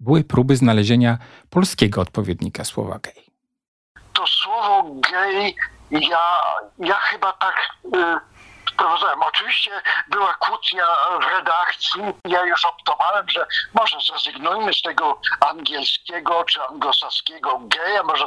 były 0.00 0.24
próby 0.24 0.56
znalezienia 0.56 1.18
polskiego 1.50 2.00
odpowiednika 2.00 2.64
słowa 2.64 2.98
gay. 2.98 3.24
To 4.12 4.26
słowo 4.26 4.94
gay 5.10 5.52
ja, 5.90 6.42
ja 6.78 6.94
chyba 6.94 7.32
tak 7.32 7.70
y, 7.84 8.38
sprowadzałem. 8.72 9.22
Oczywiście 9.22 9.82
była 10.08 10.34
kłótnia 10.34 10.86
w 11.20 11.24
redakcji. 11.24 12.02
Ja 12.24 12.44
już 12.44 12.64
optowałem, 12.64 13.28
że 13.28 13.46
może 13.74 13.96
zrezygnujmy 14.00 14.74
z 14.74 14.82
tego 14.82 15.20
angielskiego 15.40 16.44
czy 16.44 16.62
anglosaskiego 16.62 17.60
geja, 17.62 18.02
może 18.02 18.24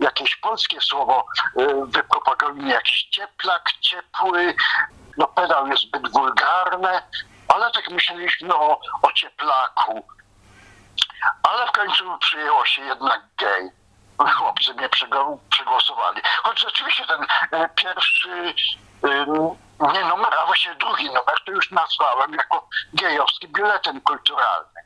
jakieś 0.00 0.36
polskie 0.36 0.80
słowo 0.80 1.26
y, 1.60 1.66
wypropagujmy, 1.86 2.72
jakiś 2.72 3.08
cieplak, 3.10 3.72
ciepły. 3.80 4.54
No 5.16 5.26
pedał 5.26 5.66
jest 5.66 5.82
zbyt 5.82 6.12
wulgarne, 6.12 7.02
ale 7.48 7.70
tak 7.70 7.90
myśleliśmy 7.90 8.54
o, 8.54 8.80
o 9.02 9.12
cieplaku. 9.12 10.06
Ale 11.42 11.66
w 11.66 11.72
końcu 11.72 12.18
przyjęło 12.18 12.66
się 12.66 12.82
jednak 12.82 13.20
gej 13.38 13.79
chłopcy 14.26 14.74
mnie 14.74 14.88
przegłosowali. 15.50 16.20
Choć 16.42 16.60
rzeczywiście 16.60 17.06
ten 17.06 17.26
e, 17.50 17.68
pierwszy 17.68 18.54
nie 19.92 20.04
numer, 20.04 20.34
a 20.42 20.46
właściwie 20.46 20.74
drugi 20.74 21.06
numer, 21.06 21.34
to 21.46 21.52
już 21.52 21.70
nazwałem 21.70 22.34
jako 22.34 22.68
gejowski 22.94 23.48
biuletyn 23.48 24.00
kulturalny. 24.00 24.80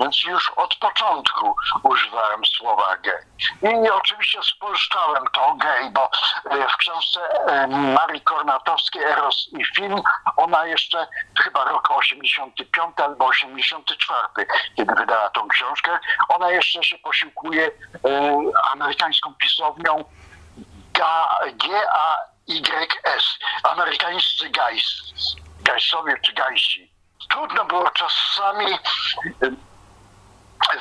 Więc 0.00 0.24
już 0.24 0.50
od 0.50 0.74
początku 0.74 1.54
używałem 1.82 2.46
słowa 2.46 2.96
gej. 2.96 3.82
I 3.84 3.90
oczywiście 3.90 4.42
spolszczałem 4.42 5.24
to 5.32 5.54
gej, 5.54 5.90
bo 5.90 6.10
e, 6.50 6.68
w 6.68 6.76
książce 6.76 7.20
Marii 7.68 8.20
Kornatowskiej 8.20 9.02
Eros 9.02 9.48
i 9.58 9.64
film, 9.64 10.02
ona 10.36 10.66
jeszcze 10.66 11.06
chyba 11.38 11.64
rok 11.64 11.90
85 11.90 13.00
albo 13.00 13.26
84, 13.26 14.46
kiedy 14.76 14.94
wydała 14.94 15.30
tą 15.30 15.48
książkę, 15.48 15.98
ona 16.28 16.50
jeszcze 16.50 16.84
się 16.84 16.98
posiłkuje 16.98 17.66
e, 17.66 17.70
amerykańską 18.72 19.34
pisownią 19.34 20.04
G-A-Y-S. 21.52 23.24
Amerykańscy 23.62 24.50
gajs, 24.50 24.84
gajsowie 25.62 26.16
czy 26.24 26.32
gajsi. 26.32 26.92
Trudno 27.30 27.64
było 27.64 27.90
czasami 27.90 28.66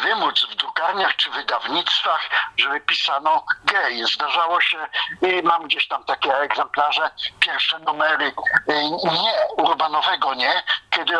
wymóc 0.02 0.46
w 0.52 0.56
drukarniach 0.56 1.16
czy 1.16 1.30
wydawnictwach, 1.30 2.30
żeby 2.58 2.82
pisano 2.82 3.46
gej. 3.64 4.06
Zdarzało 4.06 4.62
się 4.62 4.88
i 5.22 5.44
mam 5.44 5.64
gdzieś 5.64 5.88
tam 5.88 6.04
takie 6.04 6.38
egzemplarze, 6.38 7.12
pierwsze 7.40 7.80
numery 7.80 8.26
y, 8.70 8.84
nie 8.92 9.34
urbanowego, 9.58 10.34
nie, 10.34 10.64
kiedy 10.90 11.18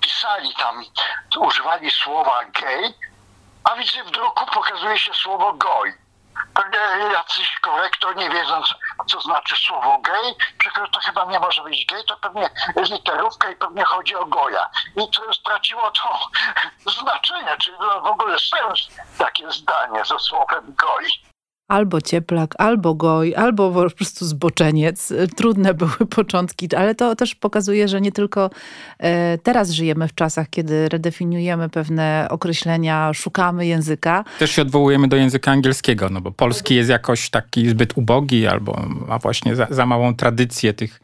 pisali 0.00 0.54
tam, 0.54 0.84
używali 1.38 1.90
słowa 1.90 2.44
gej, 2.44 2.94
a 3.64 3.76
widzę 3.76 4.04
w 4.04 4.10
druku 4.10 4.46
pokazuje 4.46 4.98
się 4.98 5.14
słowo 5.14 5.52
goj 5.52 5.94
pewnie 6.54 6.78
jacyś 7.12 7.58
korektor, 7.60 8.16
nie 8.16 8.30
wiedząc, 8.30 8.74
co 9.06 9.20
znaczy 9.20 9.56
słowo 9.56 9.98
gej, 9.98 10.34
przecież 10.58 10.90
to 10.92 11.00
chyba 11.00 11.24
nie 11.24 11.40
może 11.40 11.62
być 11.62 11.86
gej, 11.86 12.04
to 12.04 12.16
pewnie 12.16 12.50
literówka 12.76 13.50
i 13.50 13.56
pewnie 13.56 13.84
chodzi 13.84 14.16
o 14.16 14.26
goja. 14.26 14.70
I 14.96 15.10
to 15.10 15.34
straciło 15.34 15.90
to 15.90 16.18
znaczenie, 17.00 17.56
czyli 17.58 17.76
w 18.02 18.06
ogóle 18.06 18.38
sens 18.38 18.88
takie 19.18 19.50
zdanie 19.52 20.04
ze 20.04 20.18
słowem 20.18 20.74
goj 20.74 21.06
albo 21.70 22.00
cieplak, 22.00 22.54
albo 22.58 22.94
goj, 22.94 23.34
albo 23.34 23.70
po 23.70 23.96
prostu 23.96 24.24
zboczeniec. 24.24 25.12
Trudne 25.36 25.74
były 25.74 26.06
początki, 26.16 26.76
ale 26.76 26.94
to 26.94 27.16
też 27.16 27.34
pokazuje, 27.34 27.88
że 27.88 28.00
nie 28.00 28.12
tylko 28.12 28.50
teraz 29.42 29.70
żyjemy 29.70 30.08
w 30.08 30.14
czasach, 30.14 30.50
kiedy 30.50 30.88
redefiniujemy 30.88 31.68
pewne 31.68 32.26
określenia, 32.30 33.12
szukamy 33.12 33.66
języka. 33.66 34.24
Też 34.38 34.50
się 34.50 34.62
odwołujemy 34.62 35.08
do 35.08 35.16
języka 35.16 35.50
angielskiego, 35.50 36.08
no 36.10 36.20
bo 36.20 36.30
polski 36.30 36.74
jest 36.74 36.90
jakoś 36.90 37.30
taki 37.30 37.68
zbyt 37.68 37.98
ubogi 37.98 38.46
albo 38.46 38.82
ma 39.08 39.18
właśnie 39.18 39.56
za, 39.56 39.66
za 39.70 39.86
małą 39.86 40.14
tradycję 40.14 40.72
tych 40.72 41.00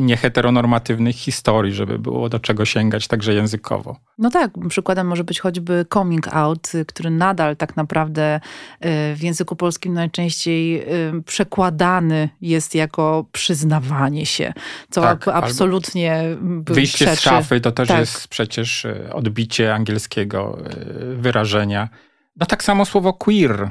nieheteronormatywnych 0.00 1.16
historii, 1.16 1.72
żeby 1.72 1.98
było 1.98 2.28
do 2.28 2.38
czego 2.38 2.64
sięgać 2.64 3.08
także 3.08 3.34
językowo. 3.34 3.96
No 4.18 4.30
tak, 4.30 4.50
przykładem 4.68 5.06
może 5.06 5.24
być 5.24 5.40
choćby 5.40 5.86
coming 5.92 6.28
out, 6.28 6.72
który 6.86 7.10
nadal 7.10 7.56
tak 7.56 7.76
naprawdę 7.76 8.40
e, 8.80 9.14
w 9.14 9.22
języku 9.22 9.56
polskim 9.56 9.94
najczęściej 9.94 10.86
przekładany 11.26 12.28
jest 12.40 12.74
jako 12.74 13.24
przyznawanie 13.32 14.26
się, 14.26 14.52
co 14.90 15.00
tak, 15.00 15.28
absolutnie 15.28 16.24
Wyjście 16.66 17.06
przeczy. 17.06 17.22
z 17.22 17.24
szafy 17.30 17.60
to 17.60 17.72
też 17.72 17.88
tak. 17.88 18.00
jest 18.00 18.28
przecież 18.28 18.84
e, 18.84 19.12
odbicie 19.12 19.74
angielskiego 19.74 20.58
e, 20.58 21.14
wyrażenia. 21.14 21.88
No 22.36 22.46
tak 22.46 22.64
samo 22.64 22.84
słowo 22.84 23.12
queer. 23.12 23.70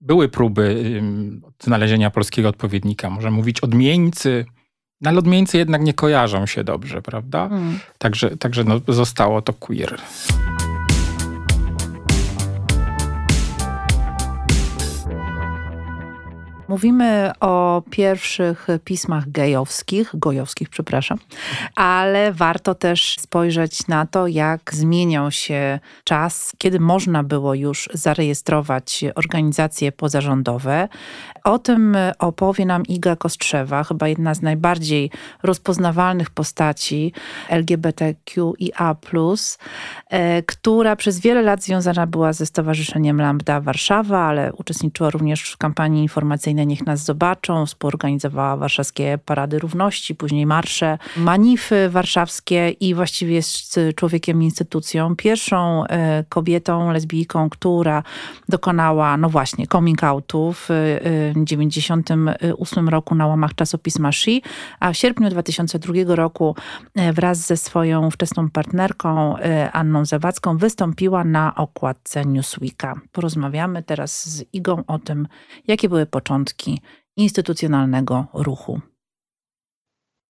Były 0.00 0.28
próby 0.28 1.00
znalezienia 1.62 2.10
polskiego 2.10 2.48
odpowiednika. 2.48 3.10
Może 3.10 3.30
mówić 3.30 3.60
odmieńcy, 3.60 4.44
no 5.00 5.10
ale 5.10 5.18
odmieńcy 5.18 5.58
jednak 5.58 5.82
nie 5.82 5.94
kojarzą 5.94 6.46
się 6.46 6.64
dobrze, 6.64 7.02
prawda? 7.02 7.48
Hmm. 7.48 7.78
Także, 7.98 8.36
także 8.36 8.64
no, 8.64 8.80
zostało 8.88 9.42
to 9.42 9.52
queer. 9.52 9.98
Mówimy 16.68 17.30
o 17.40 17.82
pierwszych 17.90 18.66
pismach 18.84 19.30
gejowskich, 19.30 20.10
gojowskich, 20.14 20.68
przepraszam, 20.68 21.18
ale 21.74 22.32
warto 22.32 22.74
też 22.74 23.16
spojrzeć 23.20 23.88
na 23.88 24.06
to, 24.06 24.26
jak 24.26 24.74
zmieniał 24.74 25.30
się 25.30 25.80
czas, 26.04 26.52
kiedy 26.58 26.80
można 26.80 27.22
było 27.22 27.54
już 27.54 27.88
zarejestrować 27.94 29.04
organizacje 29.14 29.92
pozarządowe. 29.92 30.88
O 31.44 31.58
tym 31.58 31.96
opowie 32.18 32.66
nam 32.66 32.82
Iga 32.82 33.16
Kostrzewa, 33.16 33.84
chyba 33.84 34.08
jedna 34.08 34.34
z 34.34 34.42
najbardziej 34.42 35.10
rozpoznawalnych 35.42 36.30
postaci 36.30 37.12
LGBTQIA, 37.48 38.96
e, 40.10 40.42
która 40.42 40.96
przez 40.96 41.20
wiele 41.20 41.42
lat 41.42 41.62
związana 41.62 42.06
była 42.06 42.32
ze 42.32 42.46
Stowarzyszeniem 42.46 43.20
Lambda 43.20 43.60
Warszawa, 43.60 44.18
ale 44.18 44.52
uczestniczyła 44.52 45.10
również 45.10 45.52
w 45.52 45.56
kampanii 45.56 46.02
informacyjnej 46.02 46.57
Niech 46.66 46.86
nas 46.86 47.04
zobaczą. 47.04 47.66
Współorganizowała 47.66 48.56
warszawskie 48.56 49.18
parady 49.24 49.58
równości, 49.58 50.14
później 50.14 50.46
marsze, 50.46 50.98
manify 51.16 51.88
warszawskie 51.88 52.70
i 52.70 52.94
właściwie 52.94 53.34
jest 53.34 53.80
człowiekiem 53.96 54.42
instytucją. 54.42 55.16
Pierwszą 55.16 55.84
e, 55.86 56.24
kobietą, 56.28 56.92
lesbijką, 56.92 57.50
która 57.50 58.02
dokonała, 58.48 59.16
no 59.16 59.28
właśnie, 59.28 59.66
coming 59.66 60.04
outu 60.04 60.52
w 60.52 60.68
1998 61.34 62.88
roku 62.88 63.14
na 63.14 63.26
łamach 63.26 63.54
czasopisma 63.54 64.12
She, 64.12 64.40
a 64.80 64.92
w 64.92 64.96
sierpniu 64.96 65.30
2002 65.30 65.94
roku 66.06 66.54
e, 66.94 67.12
wraz 67.12 67.38
ze 67.46 67.56
swoją 67.56 68.10
wczesną 68.10 68.50
partnerką 68.50 69.38
e, 69.38 69.72
Anną 69.72 70.04
Zawadzką 70.04 70.56
wystąpiła 70.56 71.24
na 71.24 71.54
okładce 71.54 72.24
Newsweeka. 72.24 73.00
Porozmawiamy 73.12 73.82
teraz 73.82 74.28
z 74.28 74.44
Igą 74.52 74.82
o 74.86 74.98
tym, 74.98 75.28
jakie 75.66 75.88
były 75.88 76.06
początki 76.06 76.47
instytucjonalnego 77.16 78.26
ruchu. 78.34 78.80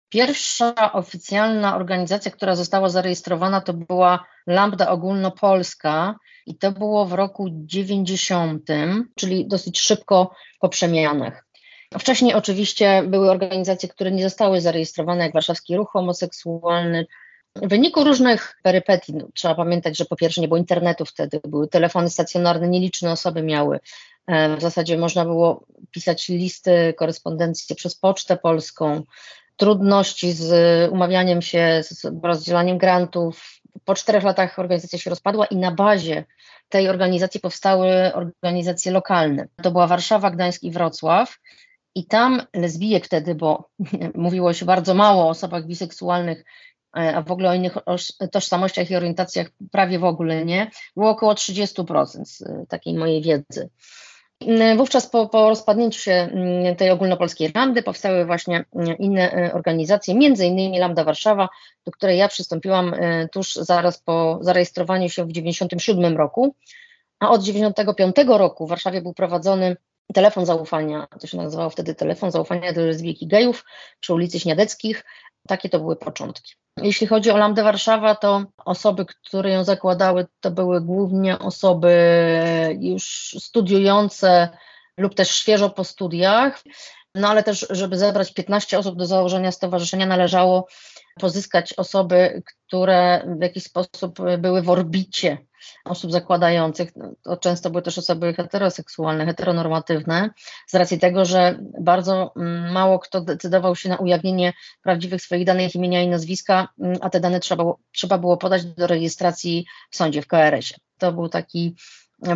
Pierwsza 0.09 0.93
oficjalna 0.93 1.77
organizacja, 1.77 2.31
która 2.31 2.57
została 2.57 2.89
zarejestrowana, 2.89 3.61
to 3.61 3.73
była 3.73 4.25
Lambda 4.47 4.89
Ogólnopolska 4.91 6.15
i 6.47 6.59
to 6.59 6.73
było 6.73 7.07
w 7.07 7.13
roku 7.13 7.49
90, 7.53 8.63
czyli 9.15 9.49
dosyć 9.49 9.81
szybko 9.81 10.35
po 10.61 10.69
przemianach. 10.69 11.49
Wcześniej 11.99 12.35
oczywiście 12.35 13.03
były 13.07 13.31
organizacje, 13.31 13.89
które 13.89 14.11
nie 14.11 14.23
zostały 14.23 14.61
zarejestrowane, 14.61 15.25
jak 15.25 15.33
Warszawski 15.33 15.77
Ruch 15.77 15.91
Homoseksualny. 15.93 17.07
W 17.57 17.69
wyniku 17.69 18.05
różnych 18.05 18.59
perypetii, 18.63 19.15
no, 19.15 19.29
trzeba 19.35 19.55
pamiętać, 19.55 19.99
że 19.99 20.05
po 20.05 20.17
pierwsze 20.17 20.41
nie 20.41 20.49
było 20.49 20.59
internetu 20.59 21.05
wtedy, 21.05 21.41
były 21.49 21.69
telefony 21.69 22.11
stacjonarne, 22.11 22.69
nieliczne 22.69 23.13
osoby 23.13 23.43
miały. 23.43 23.81
E, 24.29 24.57
w 24.57 24.61
zasadzie 24.61 24.99
można 24.99 25.25
było 25.25 25.65
pisać 25.91 26.29
listy, 26.29 26.95
korespondencję 26.97 27.77
przez 27.77 27.97
Pocztę 27.97 28.37
Polską, 28.37 29.03
trudności 29.57 30.33
z 30.33 30.53
umawianiem 30.93 31.43
się, 31.43 31.81
z 31.83 32.07
rozdzielaniem 32.23 32.79
grantów. 32.79 33.61
Po 33.85 33.95
czterech 33.95 34.25
latach 34.25 34.59
organizacja 34.59 34.99
się 34.99 35.11
rozpadła 35.11 35.47
i 35.47 35.57
na 35.57 35.73
bazie 35.73 36.25
tej 36.69 36.89
organizacji 36.89 37.41
powstały 37.41 37.91
organizacje 38.15 38.93
lokalne. 38.93 39.49
To 39.63 39.71
była 39.71 39.87
Warszawa, 39.87 40.31
Gdańsk 40.31 40.63
i 40.63 40.71
Wrocław. 40.71 41.39
I 41.95 42.07
tam 42.07 42.43
lesbijek 42.55 43.07
wtedy, 43.07 43.35
bo 43.35 43.69
mówiło 44.15 44.53
się 44.53 44.67
bardzo 44.67 44.95
mało 44.95 45.25
o 45.25 45.29
osobach 45.29 45.67
biseksualnych, 45.67 46.45
e, 46.99 47.17
a 47.17 47.23
w 47.23 47.33
ogóle 47.33 47.51
o 47.51 47.55
innych 47.55 47.77
tożsamościach 48.33 48.91
i 48.91 48.97
orientacjach 48.97 49.47
prawie 49.73 49.99
w 49.99 50.05
ogóle 50.05 50.45
nie, 50.45 50.71
było 50.97 51.11
około 51.11 51.35
30% 51.35 52.25
z 52.25 52.45
takiej 52.69 52.95
mojej 52.95 53.23
wiedzy. 53.23 53.71
Wówczas 54.77 55.07
po, 55.07 55.29
po, 55.29 55.49
rozpadnięciu 55.49 56.01
się 56.01 56.13
mm, 56.13 56.77
tej 56.77 56.91
ogólnopolskiej 56.91 57.53
Lambdy 57.55 57.83
powstały 57.83 58.27
właśnie 58.27 58.65
mm, 58.75 58.99
inne 58.99 59.33
e, 59.33 59.53
organizacje, 59.53 60.15
między 60.15 60.47
innymi 60.47 60.79
Lambda 60.79 61.05
Warszawa, 61.05 61.49
do 61.85 61.93
której 61.93 62.19
ja 62.19 62.29
przystąpiłam 62.29 62.95
e, 62.95 63.29
tuż 63.29 63.55
zaraz 63.55 63.99
po 63.99 64.39
zarejestrowaniu 64.41 65.09
się 65.09 65.25
w 65.25 65.29
1997 65.29 66.17
roku, 66.17 66.55
a 67.21 67.31
od 67.31 67.41
1995 67.41 68.39
roku 68.39 68.67
w 68.67 68.69
Warszawie 68.69 69.03
był 69.03 69.15
prowadzony 69.15 69.77
telefon 70.15 70.47
zaufania, 70.47 71.07
to 71.21 71.27
się 71.27 71.37
nazywało 71.37 71.71
wtedy 71.71 71.95
telefon 71.95 72.31
zaufania 72.31 72.73
do 72.73 72.81
lesbijek 72.81 73.23
i 73.23 73.27
gejów 73.27 73.65
przy 74.01 74.15
ulicy 74.15 74.41
Śniadeckich. 74.41 75.05
Takie 75.49 75.69
to 75.69 75.79
były 75.79 75.97
początki. 75.97 76.55
Jeśli 76.83 77.07
chodzi 77.07 77.31
o 77.31 77.37
Lambdę 77.37 77.63
Warszawa, 77.63 78.15
to 78.15 78.45
osoby, 78.65 79.07
które 79.07 79.51
ją 79.51 79.65
zakładały, 79.65 80.27
to 80.41 80.51
były 80.51 80.81
głównie 80.81 81.39
osoby 81.39 81.93
już 82.81 83.37
studiujące 83.39 84.49
lub 84.97 85.15
też 85.15 85.31
świeżo 85.31 85.71
po 85.71 85.85
studiach. 85.85 86.63
No 87.15 87.29
ale 87.29 87.43
też, 87.43 87.67
żeby 87.71 87.99
zebrać 87.99 88.35
15 88.35 88.79
osób 88.79 88.97
do 88.97 89.07
założenia 89.07 89.53
stowarzyszenia, 89.53 90.07
należało 90.07 90.67
pozyskać 91.21 91.73
osoby, 91.73 92.43
które 92.67 93.25
w 93.39 93.43
jakiś 93.43 93.65
sposób 93.65 94.19
były 94.39 94.63
w 94.63 94.71
orbicie 94.71 95.39
osób 95.85 96.13
zakładających. 96.13 96.97
No, 96.97 97.13
to 97.23 97.37
często 97.37 97.71
były 97.71 97.83
też 97.83 97.99
osoby 97.99 98.35
heteroseksualne, 98.35 99.27
heteronormatywne, 99.27 100.31
z 100.67 100.75
racji 100.75 100.99
tego, 100.99 101.25
że 101.25 101.59
bardzo 101.81 102.33
mm, 102.37 102.73
mało 102.73 102.99
kto 102.99 103.21
decydował 103.21 103.77
się 103.77 103.89
na 103.89 103.97
ujawnienie 103.97 104.53
prawdziwych 104.83 105.23
swoich 105.23 105.47
danych 105.47 105.75
imienia 105.75 106.03
i 106.03 106.09
nazwiska, 106.09 106.69
mm, 106.81 106.99
a 107.01 107.11
te 107.11 107.21
dane 107.21 107.41
trzeba, 107.41 107.65
trzeba 107.93 108.19
było 108.19 108.37
podać 108.37 108.65
do 108.65 108.87
rejestracji 108.87 109.67
w 109.91 109.97
sądzie, 109.97 110.23
w 110.23 110.27
KRS-ie. 110.27 110.79
To 110.99 111.13
był 111.13 111.29
taki 111.29 111.75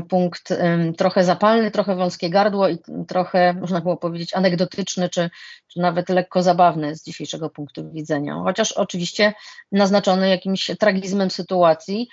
punkt 0.09 0.49
trochę 0.97 1.25
zapalny, 1.25 1.71
trochę 1.71 1.97
wąskie 1.97 2.31
gardło 2.31 2.69
i 2.69 2.79
trochę, 3.09 3.53
można 3.53 3.81
było 3.81 3.97
powiedzieć, 3.97 4.35
anegdotyczny, 4.35 5.09
czy, 5.09 5.31
czy 5.69 5.81
nawet 5.81 6.09
lekko 6.09 6.43
zabawny 6.43 6.97
z 6.97 7.05
dzisiejszego 7.05 7.51
punktu 7.51 7.93
widzenia. 7.93 8.35
Chociaż 8.45 8.73
oczywiście 8.73 9.33
naznaczony 9.73 10.29
jakimś 10.29 10.71
tragizmem 10.79 11.31
sytuacji, 11.31 12.09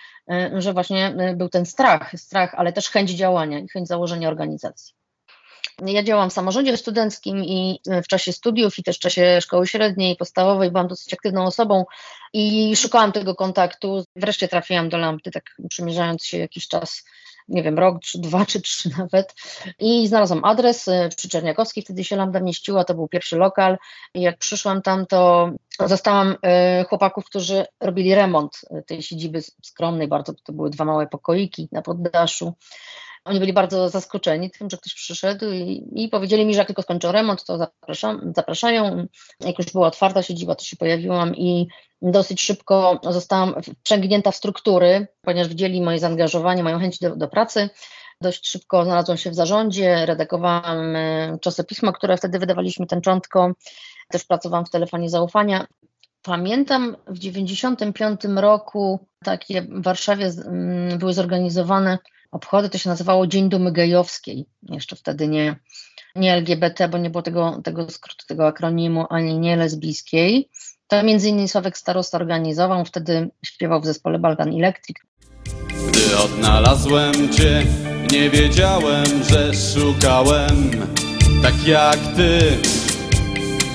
że 0.57 0.73
właśnie 0.73 1.15
był 1.35 1.49
ten 1.49 1.65
strach, 1.65 2.11
strach, 2.17 2.55
ale 2.55 2.73
też 2.73 2.89
chęć 2.89 3.09
działania 3.09 3.59
i 3.59 3.67
chęć 3.67 3.87
założenia 3.87 4.27
organizacji. 4.27 4.93
Ja 5.85 6.03
działam 6.03 6.29
w 6.29 6.33
samorządzie 6.33 6.77
studenckim 6.77 7.43
i 7.43 7.79
w 8.03 8.07
czasie 8.07 8.33
studiów 8.33 8.79
i 8.79 8.83
też 8.83 8.97
w 8.97 8.99
czasie 8.99 9.41
szkoły 9.41 9.67
średniej, 9.67 10.15
podstawowej 10.15 10.71
byłam 10.71 10.87
dosyć 10.87 11.13
aktywną 11.13 11.45
osobą 11.45 11.85
i 12.33 12.75
szukałam 12.75 13.11
tego 13.11 13.35
kontaktu. 13.35 14.03
Wreszcie 14.15 14.47
trafiłam 14.47 14.89
do 14.89 14.97
Lampy, 14.97 15.31
tak 15.31 15.43
przymierzając 15.69 16.25
się 16.25 16.37
jakiś 16.37 16.67
czas 16.67 17.03
nie 17.49 17.63
wiem, 17.63 17.79
rok, 17.79 17.99
czy 18.01 18.19
dwa, 18.19 18.45
czy 18.45 18.61
trzy 18.61 18.89
nawet. 18.97 19.35
I 19.79 20.07
znalazłam 20.07 20.45
adres 20.45 20.87
y, 20.87 21.09
przy 21.17 21.29
Czerniakowskiej, 21.29 21.83
wtedy 21.83 22.03
się 22.03 22.15
Lambda 22.15 22.39
mieściła, 22.39 22.83
to 22.83 22.93
był 22.93 23.07
pierwszy 23.07 23.37
lokal. 23.37 23.77
I 24.13 24.21
jak 24.21 24.37
przyszłam 24.37 24.81
tam, 24.81 25.05
to 25.05 25.51
zastałam 25.85 26.31
y, 26.31 26.37
chłopaków, 26.83 27.25
którzy 27.25 27.65
robili 27.79 28.15
remont 28.15 28.61
y, 28.63 28.83
tej 28.83 29.03
siedziby 29.03 29.41
skromnej, 29.61 30.07
bardzo 30.07 30.33
to 30.43 30.53
były 30.53 30.69
dwa 30.69 30.85
małe 30.85 31.07
pokoiki 31.07 31.69
na 31.71 31.81
poddaszu. 31.81 32.53
Oni 33.29 33.39
byli 33.39 33.53
bardzo 33.53 33.89
zaskoczeni 33.89 34.51
tym, 34.51 34.69
że 34.69 34.77
ktoś 34.77 34.93
przyszedł 34.93 35.51
i, 35.51 35.87
i 35.95 36.09
powiedzieli 36.09 36.45
mi, 36.45 36.53
że 36.53 36.59
jak 36.59 36.67
tylko 36.67 36.81
skończą 36.81 37.11
remont, 37.11 37.43
to 37.43 37.57
zapraszam, 37.57 38.33
zapraszają. 38.35 39.07
Jak 39.39 39.59
już 39.59 39.71
była 39.71 39.87
otwarta 39.87 40.23
siedziba, 40.23 40.55
to 40.55 40.63
się 40.63 40.77
pojawiłam 40.77 41.35
i 41.35 41.67
dosyć 42.01 42.41
szybko 42.41 42.99
zostałam 43.03 43.55
wprzęgnięta 43.63 44.31
w 44.31 44.35
struktury, 44.35 45.07
ponieważ 45.21 45.47
widzieli 45.47 45.81
moje 45.81 45.99
zaangażowanie, 45.99 46.63
moją 46.63 46.79
chęć 46.79 46.99
do, 46.99 47.15
do 47.15 47.27
pracy. 47.27 47.69
Dość 48.21 48.47
szybko 48.47 48.83
znalazłam 48.83 49.17
się 49.17 49.31
w 49.31 49.35
zarządzie, 49.35 50.05
redagowałam 50.05 50.95
e, 50.95 51.37
czasopismo, 51.41 51.93
które 51.93 52.17
wtedy 52.17 52.39
wydawaliśmy 52.39 52.87
tęczątko, 52.87 53.51
też 54.11 54.25
pracowałam 54.25 54.65
w 54.65 54.69
telefonie 54.69 55.09
zaufania. 55.09 55.67
Pamiętam 56.21 56.95
w 57.07 57.19
1995 57.19 58.21
roku 58.35 58.99
takie 59.23 59.61
w 59.61 59.83
Warszawie 59.83 60.31
były 60.97 61.13
zorganizowane 61.13 61.97
obchody, 62.31 62.69
to 62.69 62.77
się 62.77 62.89
nazywało 62.89 63.27
Dzień 63.27 63.49
Dumy 63.49 63.71
Gejowskiej, 63.71 64.45
jeszcze 64.63 64.95
wtedy 64.95 65.27
nie, 65.27 65.55
nie 66.15 66.33
LGBT, 66.33 66.87
bo 66.87 66.97
nie 66.97 67.09
było 67.09 67.21
tego, 67.21 67.61
tego 67.63 67.89
skrótu, 67.89 68.25
tego 68.27 68.47
akronimu, 68.47 69.05
ani 69.09 69.39
nie 69.39 69.55
lesbijskiej. 69.55 70.49
To 70.87 71.03
między 71.03 71.29
innymi 71.29 71.49
Sławek 71.49 71.77
Starosta 71.77 72.17
organizował, 72.17 72.85
wtedy 72.85 73.29
śpiewał 73.45 73.81
w 73.81 73.85
zespole 73.85 74.19
Balkan 74.19 74.49
Electric. 74.55 74.97
Gdy 75.89 76.17
odnalazłem 76.17 77.33
Cię, 77.33 77.65
nie 78.11 78.29
wiedziałem, 78.29 79.05
że 79.29 79.53
szukałem 79.53 80.71
tak 81.41 81.67
jak 81.67 81.97
Ty. 82.15 82.57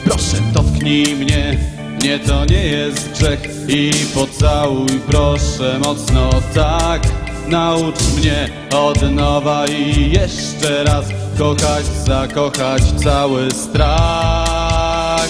Proszę, 0.04 0.36
dotknij 0.54 1.16
mnie, 1.16 1.58
nie 2.02 2.18
to 2.18 2.44
nie 2.44 2.66
jest 2.66 3.12
grzech 3.12 3.40
i 3.68 3.90
pocałuj 4.14 5.00
proszę 5.06 5.78
mocno 5.84 6.30
tak. 6.54 7.23
Naucz 7.48 8.00
mnie 8.16 8.48
od 8.74 9.10
nowa 9.10 9.66
i 9.66 10.10
jeszcze 10.10 10.84
raz 10.84 11.04
kochać, 11.38 11.84
zakochać 11.84 12.82
cały 12.82 13.50
strach. 13.50 15.28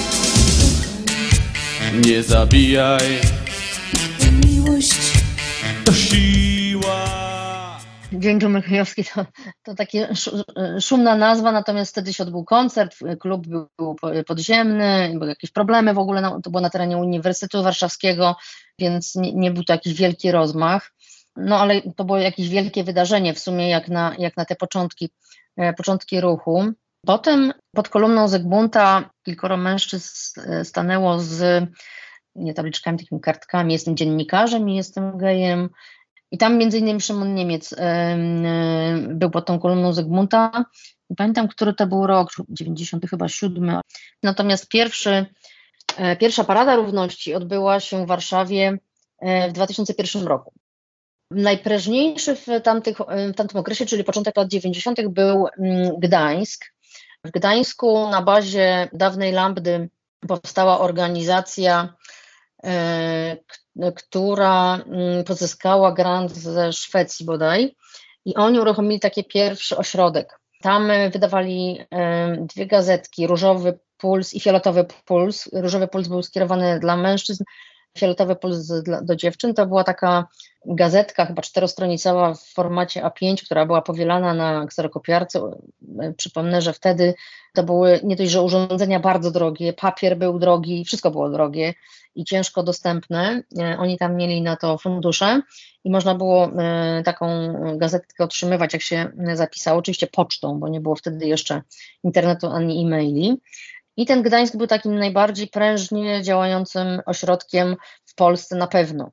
Nie 2.07 2.22
zabijaj. 2.22 3.20
Miłość 4.46 5.12
to 5.85 5.92
siła. 5.92 7.05
Dzień 8.12 8.40
Dżumy 8.40 8.62
Kryjowski 8.62 9.05
to, 9.05 9.27
to 9.62 9.74
takie 9.74 10.09
szumna 10.81 11.16
nazwa, 11.16 11.53
natomiast 11.53 11.90
wtedy 11.90 12.12
się 12.12 12.22
odbył 12.22 12.44
koncert, 12.44 12.96
klub 13.20 13.46
był 13.46 13.96
podziemny, 14.27 15.12
były 15.14 15.29
jakieś 15.29 15.50
problemy 15.50 15.94
w 15.94 15.98
ogóle, 15.98 16.22
to 16.42 16.50
było 16.50 16.61
na 16.61 16.70
terenie 16.70 16.96
Uniwersytetu 16.96 17.62
Warszawskiego, 17.62 18.37
więc 18.79 19.14
nie, 19.14 19.33
nie 19.33 19.50
był 19.50 19.64
to 19.64 19.72
jakiś 19.72 19.94
wielki 19.94 20.31
rozmach, 20.31 20.93
no 21.37 21.59
ale 21.59 21.83
to 21.97 22.05
było 22.05 22.18
jakieś 22.18 22.49
wielkie 22.49 22.85
wydarzenie 22.85 23.35
w 23.35 23.38
sumie 23.38 23.68
jak 23.68 23.88
na, 23.88 24.14
jak 24.18 24.37
na 24.37 24.44
te 24.44 24.57
początki, 24.57 25.11
e, 25.57 25.73
początki 25.73 26.20
ruchu. 26.20 26.64
Potem 27.07 27.53
pod 27.75 27.88
kolumną 27.88 28.29
Zygmunta 28.29 29.11
kilkoro 29.23 29.57
mężczyzn 29.57 30.40
e, 30.40 30.64
stanęło 30.64 31.18
z 31.18 31.64
nie 32.35 32.55
tabliczkami, 32.55 32.99
takimi 32.99 33.20
kartkami, 33.20 33.73
jestem 33.73 33.97
dziennikarzem 33.97 34.68
i 34.68 34.77
jestem 34.77 35.18
gejem. 35.18 35.68
I 36.31 36.38
tam 36.38 36.59
między 36.59 36.79
innymi 36.79 37.01
Szymon 37.01 37.35
Niemiec 37.35 37.75
był 39.09 39.31
pod 39.31 39.47
tą 39.47 39.59
kolumną 39.59 39.92
Zygmunta. 39.92 40.64
Nie 41.11 41.16
pamiętam, 41.16 41.49
który 41.49 41.75
to 41.75 41.87
był 41.87 42.07
rok, 42.07 42.31
90 42.49 43.11
chyba 43.11 43.29
7. 43.29 43.81
Natomiast 44.23 44.68
pierwszy, 44.68 45.27
e, 45.97 46.16
pierwsza 46.16 46.44
Parada 46.44 46.77
Równości 46.77 47.35
odbyła 47.35 47.81
się 47.81 48.05
w 48.05 48.09
Warszawie 48.09 48.79
e, 49.18 49.49
w 49.49 49.53
2001 49.53 50.27
roku. 50.27 50.53
Najprężniejszy 51.35 52.37
w, 52.37 52.47
tamtych, 52.62 52.99
w 53.33 53.37
tamtym 53.37 53.61
okresie, 53.61 53.87
czyli 53.87 54.05
początek 54.05 54.37
lat 54.37 54.49
90., 54.49 55.09
był 55.09 55.47
mm, 55.59 55.97
Gdańsk. 55.99 56.64
W 57.25 57.31
Gdańsku 57.31 58.11
na 58.11 58.23
bazie 58.23 58.88
dawnej 58.92 59.33
Lambdy 59.33 59.88
powstała 60.29 60.81
organizacja 60.81 61.94
E, 62.64 63.37
która 63.97 64.75
mm, 64.75 65.25
pozyskała 65.25 65.92
grant 65.92 66.33
ze 66.33 66.73
Szwecji 66.73 67.27
bodaj 67.27 67.77
i 68.25 68.35
oni 68.35 68.61
uruchomili 68.61 69.01
taki 69.01 69.25
pierwszy 69.25 69.77
ośrodek. 69.77 70.40
Tam 70.62 70.88
wydawali 71.12 71.79
e, 71.90 72.37
dwie 72.37 72.66
gazetki, 72.66 73.27
Różowy 73.27 73.79
Puls 73.97 74.35
i 74.35 74.40
Fioletowy 74.40 74.87
Puls. 75.05 75.49
Różowy 75.53 75.88
Puls 75.88 76.09
był 76.09 76.23
skierowany 76.23 76.81
dla 76.81 76.97
mężczyzn, 76.97 77.44
Fioletowy 77.98 78.37
Puls 78.37 78.66
do 79.02 79.16
dziewczyn. 79.16 79.54
To 79.54 79.66
była 79.66 79.85
taka 79.85 80.26
gazetka, 80.66 81.26
chyba 81.26 81.42
czterostronicowa 81.42 82.35
w 82.35 82.42
formacie 82.42 83.02
A5, 83.02 83.44
która 83.44 83.66
była 83.66 83.83
powielana 83.83 84.35
na 84.35 84.66
kserokopiarce. 84.66 85.40
E, 86.00 86.12
przypomnę, 86.12 86.62
że 86.62 86.72
wtedy 86.72 87.14
to 87.54 87.62
były 87.62 88.00
nie 88.02 88.16
dość, 88.16 88.30
że 88.30 88.42
urządzenia 88.42 89.00
bardzo 89.00 89.30
drogie, 89.30 89.72
papier 89.72 90.18
był 90.18 90.38
drogi, 90.38 90.85
wszystko 90.85 91.11
było 91.11 91.30
drogie 91.30 91.74
i 92.14 92.24
ciężko 92.24 92.62
dostępne. 92.62 93.42
E, 93.59 93.78
oni 93.78 93.98
tam 93.98 94.16
mieli 94.16 94.42
na 94.42 94.57
to 94.57 94.78
fundusze 94.78 95.42
i 95.85 95.90
można 95.90 96.14
było 96.14 96.44
e, 96.46 97.02
taką 97.04 97.52
gazetkę 97.76 98.24
otrzymywać, 98.24 98.72
jak 98.72 98.83
się 98.83 99.11
zapisało, 99.35 99.78
oczywiście 99.78 100.07
pocztą, 100.07 100.61
bo 100.61 100.68
nie 100.68 100.80
było 100.80 100.96
wtedy 100.96 101.26
jeszcze 101.26 101.62
internetu 102.04 102.46
ani 102.46 102.83
e-maili. 102.83 103.40
I 103.96 104.07
ten 104.07 104.22
Gdańsk 104.22 104.57
był 104.57 104.66
takim 104.66 104.98
najbardziej 104.98 105.48
prężnie 105.48 106.22
działającym 106.22 107.00
ośrodkiem 107.07 107.76
w 108.07 108.14
Polsce 108.14 108.57
na 108.57 108.66
pewno, 108.66 109.11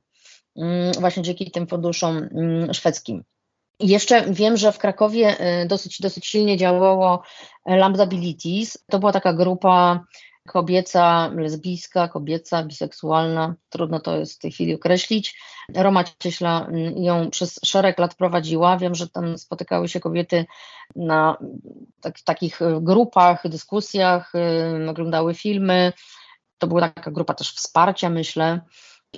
mm, 0.56 0.92
właśnie 0.92 1.22
dzięki 1.22 1.50
tym 1.50 1.66
funduszom 1.66 2.16
mm, 2.16 2.74
szwedzkim. 2.74 3.24
Jeszcze 3.80 4.32
wiem, 4.32 4.56
że 4.56 4.72
w 4.72 4.78
Krakowie 4.78 5.38
e, 5.38 5.66
dosyć, 5.66 6.00
dosyć 6.00 6.26
silnie 6.26 6.56
działało 6.56 7.22
Lambda 7.66 8.02
Abilities. 8.02 8.78
To 8.90 8.98
była 8.98 9.12
taka 9.12 9.32
grupa 9.32 10.04
kobieca, 10.48 11.30
lesbijska, 11.34 12.08
kobieca, 12.08 12.64
biseksualna, 12.64 13.54
trudno 13.68 14.00
to 14.00 14.16
jest 14.16 14.34
w 14.34 14.38
tej 14.38 14.52
chwili 14.52 14.74
określić. 14.74 15.42
Roma 15.74 16.04
Cieśla 16.18 16.68
ją 16.96 17.30
przez 17.30 17.60
szereg 17.64 17.98
lat 17.98 18.14
prowadziła. 18.14 18.76
Wiem, 18.78 18.94
że 18.94 19.08
tam 19.08 19.38
spotykały 19.38 19.88
się 19.88 20.00
kobiety 20.00 20.44
na 20.96 21.36
tak, 22.00 22.20
takich 22.20 22.60
grupach, 22.80 23.48
dyskusjach, 23.48 24.32
oglądały 24.88 25.34
filmy. 25.34 25.92
To 26.58 26.66
była 26.66 26.88
taka 26.88 27.10
grupa 27.10 27.34
też 27.34 27.54
wsparcia, 27.54 28.10
myślę. 28.10 28.60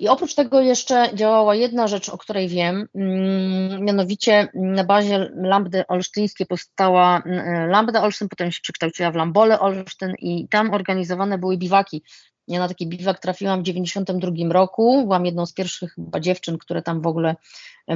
I 0.00 0.08
oprócz 0.08 0.34
tego 0.34 0.60
jeszcze 0.60 1.10
działała 1.14 1.54
jedna 1.54 1.86
rzecz, 1.86 2.08
o 2.08 2.18
której 2.18 2.48
wiem, 2.48 2.88
mm, 2.94 3.84
mianowicie 3.84 4.48
na 4.54 4.84
bazie 4.84 5.30
Lambdy 5.34 5.86
Olsztyńskiej 5.86 6.46
powstała 6.46 7.22
mm, 7.26 7.70
Lambda 7.70 8.02
Olsztyn, 8.02 8.28
potem 8.28 8.52
się 8.52 8.60
przekształciła 8.62 9.10
w 9.10 9.14
Lambole 9.14 9.60
Olsztyn 9.60 10.14
i 10.18 10.48
tam 10.48 10.74
organizowane 10.74 11.38
były 11.38 11.56
biwaki. 11.56 12.02
Ja 12.48 12.58
na 12.58 12.68
taki 12.68 12.86
biwak 12.86 13.20
trafiłam 13.20 13.60
w 13.60 13.62
92 13.62 14.30
roku, 14.50 15.02
byłam 15.02 15.26
jedną 15.26 15.46
z 15.46 15.52
pierwszych 15.52 15.94
chyba 15.94 16.20
dziewczyn, 16.20 16.58
które 16.58 16.82
tam 16.82 17.00
w 17.00 17.06
ogóle 17.06 17.36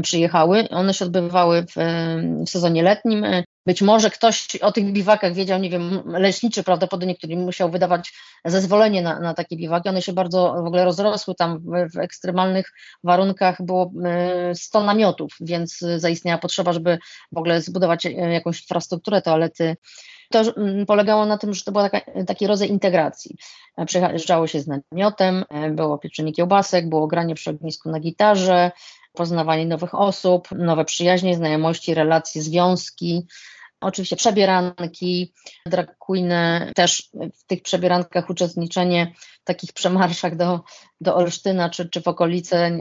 przyjechały. 0.03 0.69
One 0.69 0.95
się 0.95 1.05
odbywały 1.05 1.63
w, 1.63 1.75
w 2.47 2.51
sezonie 2.51 2.83
letnim, 2.83 3.25
być 3.68 3.83
może 3.83 4.11
ktoś 4.11 4.57
o 4.57 4.72
tych 4.72 4.92
biwakach 4.92 5.35
wiedział, 5.35 5.59
nie 5.61 5.70
wiem, 5.70 6.02
leśniczy 6.07 6.62
prawdopodobnie, 6.62 7.16
który 7.16 7.37
musiał 7.37 7.70
wydawać 7.70 8.12
zezwolenie 8.44 9.02
na, 9.02 9.20
na 9.20 9.35
takie 9.35 9.57
biwaki. 9.57 9.88
One 9.88 10.02
się 10.02 10.12
bardzo 10.12 10.54
w 10.62 10.66
ogóle 10.66 10.85
rozrosły, 10.85 11.35
tam 11.35 11.59
w, 11.59 11.94
w 11.94 11.98
ekstremalnych 11.98 12.72
warunkach 13.04 13.62
było 13.62 13.92
100 14.54 14.81
e, 14.81 14.85
namiotów, 14.85 15.37
więc 15.40 15.78
zaistniała 15.96 16.38
potrzeba, 16.38 16.72
żeby 16.72 16.98
w 17.33 17.38
ogóle 17.38 17.61
zbudować 17.61 18.07
e, 18.07 18.11
jakąś 18.11 18.61
infrastrukturę, 18.61 19.22
toalety. 19.22 19.76
To 20.31 20.42
polegało 20.87 21.26
na 21.26 21.38
tym, 21.38 21.54
że 21.54 21.64
to 21.64 21.72
był 21.72 21.83
taki 22.26 22.46
rodzaj 22.46 22.68
integracji. 22.68 23.37
E, 23.76 23.87
przyjeżdżało 23.87 24.46
się 24.46 24.61
z 24.61 24.66
namiotem, 24.66 25.44
było 25.70 25.98
pieczenie 25.98 26.33
kiełbasek, 26.33 26.88
było 26.88 27.07
granie 27.07 27.35
przy 27.35 27.50
ognisku 27.50 27.90
na 27.90 28.00
gitarze, 28.00 28.70
poznawanie 29.12 29.66
nowych 29.66 29.94
osób, 29.94 30.48
nowe 30.50 30.85
przyjaźnie, 30.85 31.37
znajomości, 31.37 31.94
relacje, 31.94 32.42
związki. 32.42 33.26
Oczywiście 33.81 34.17
przebieranki, 34.17 35.33
drag 35.67 35.99
queeny, 35.99 36.73
też 36.75 37.11
w 37.35 37.45
tych 37.47 37.62
przebierankach 37.62 38.31
uczestniczenie 38.31 39.12
w 39.41 39.45
takich 39.45 39.73
przemarszach 39.73 40.37
do, 40.37 40.61
do 41.01 41.17
Olsztyna 41.17 41.71
czy, 41.71 41.88
czy 41.88 42.03
w 42.03 42.09
okolice. 42.09 42.79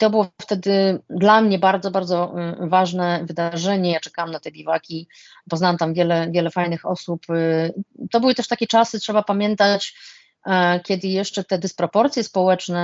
To 0.00 0.10
było 0.10 0.28
wtedy 0.42 1.00
dla 1.10 1.40
mnie 1.40 1.58
bardzo, 1.58 1.90
bardzo 1.90 2.34
y, 2.64 2.68
ważne 2.68 3.24
wydarzenie. 3.24 3.92
Ja 3.92 4.00
czekałam 4.00 4.30
na 4.30 4.40
te 4.40 4.50
biwaki, 4.50 5.08
poznałam 5.50 5.76
tam 5.76 5.94
wiele, 5.94 6.30
wiele 6.30 6.50
fajnych 6.50 6.86
osób. 6.86 7.30
Y, 7.30 7.74
to 8.10 8.20
były 8.20 8.34
też 8.34 8.48
takie 8.48 8.66
czasy, 8.66 9.00
trzeba 9.00 9.22
pamiętać, 9.22 9.94
e, 10.46 10.80
kiedy 10.80 11.08
jeszcze 11.08 11.44
te 11.44 11.58
dysproporcje 11.58 12.24
społeczne, 12.24 12.82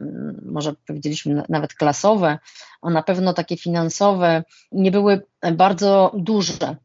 mm, 0.00 0.40
może 0.44 0.74
powiedzieliśmy 0.86 1.42
nawet 1.48 1.74
klasowe, 1.74 2.38
a 2.82 2.90
na 2.90 3.02
pewno 3.02 3.32
takie 3.32 3.56
finansowe, 3.56 4.44
nie 4.72 4.90
były 4.90 5.22
bardzo 5.52 6.12
duże. 6.14 6.76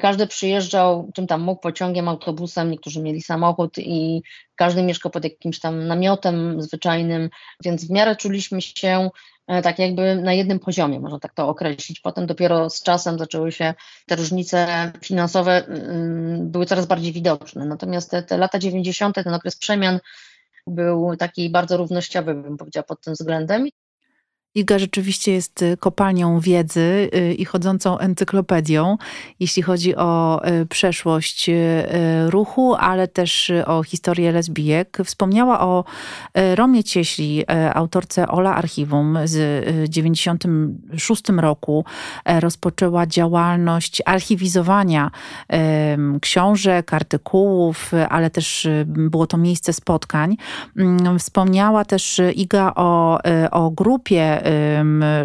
Każdy 0.00 0.26
przyjeżdżał 0.26 1.10
czym 1.14 1.26
tam 1.26 1.40
mógł, 1.40 1.60
pociągiem, 1.60 2.08
autobusem, 2.08 2.70
niektórzy 2.70 3.02
mieli 3.02 3.22
samochód 3.22 3.78
i 3.78 4.22
każdy 4.56 4.82
mieszkał 4.82 5.12
pod 5.12 5.24
jakimś 5.24 5.60
tam 5.60 5.86
namiotem 5.86 6.62
zwyczajnym, 6.62 7.30
więc 7.64 7.86
w 7.86 7.90
miarę 7.90 8.16
czuliśmy 8.16 8.62
się 8.62 9.10
e, 9.46 9.62
tak 9.62 9.78
jakby 9.78 10.16
na 10.16 10.32
jednym 10.32 10.58
poziomie, 10.58 11.00
można 11.00 11.18
tak 11.18 11.34
to 11.34 11.48
określić. 11.48 12.00
Potem 12.00 12.26
dopiero 12.26 12.70
z 12.70 12.82
czasem 12.82 13.18
zaczęły 13.18 13.52
się 13.52 13.74
te 14.06 14.16
różnice 14.16 14.92
finansowe, 15.02 15.66
mm, 15.66 16.50
były 16.50 16.66
coraz 16.66 16.86
bardziej 16.86 17.12
widoczne. 17.12 17.66
Natomiast 17.66 18.10
te, 18.10 18.22
te 18.22 18.36
lata 18.36 18.58
90., 18.58 19.14
ten 19.14 19.34
okres 19.34 19.56
przemian 19.56 20.00
był 20.66 21.16
taki 21.16 21.50
bardzo 21.50 21.76
równościowy, 21.76 22.34
bym 22.34 22.56
powiedziała, 22.56 22.84
pod 22.84 23.00
tym 23.00 23.14
względem. 23.14 23.68
Iga 24.56 24.78
rzeczywiście 24.78 25.32
jest 25.32 25.62
y, 25.62 25.76
kopalnią 25.76 26.40
wiedzy 26.40 27.10
y, 27.14 27.34
i 27.34 27.44
chodzącą 27.44 27.98
encyklopedią, 27.98 28.96
jeśli 29.40 29.62
chodzi 29.62 29.96
o 29.96 30.40
y, 30.48 30.66
przeszłość 30.66 31.50
ruchu, 32.28 32.74
ale 32.74 33.08
też 33.08 33.52
o 33.66 33.82
historię 33.82 34.32
lesbijek. 34.32 34.98
Wspomniała 35.04 35.60
o 35.60 35.84
Romie 36.54 36.84
Cieśli, 36.84 37.44
autorce 37.74 38.28
Ola 38.28 38.54
Archiwum 38.54 39.18
z 39.24 39.66
96 39.90 41.22
roku. 41.28 41.84
Rozpoczęła 42.40 43.06
działalność 43.06 44.02
archiwizowania 44.04 45.10
książek, 46.20 46.94
artykułów, 46.94 47.92
ale 48.08 48.30
też 48.30 48.68
było 48.86 49.26
to 49.26 49.36
miejsce 49.36 49.72
spotkań. 49.72 50.36
Mm, 50.76 51.18
wspomniała 51.18 51.84
też 51.84 52.20
Iga 52.34 52.72
o, 52.76 53.18
o 53.50 53.70
grupie 53.70 54.45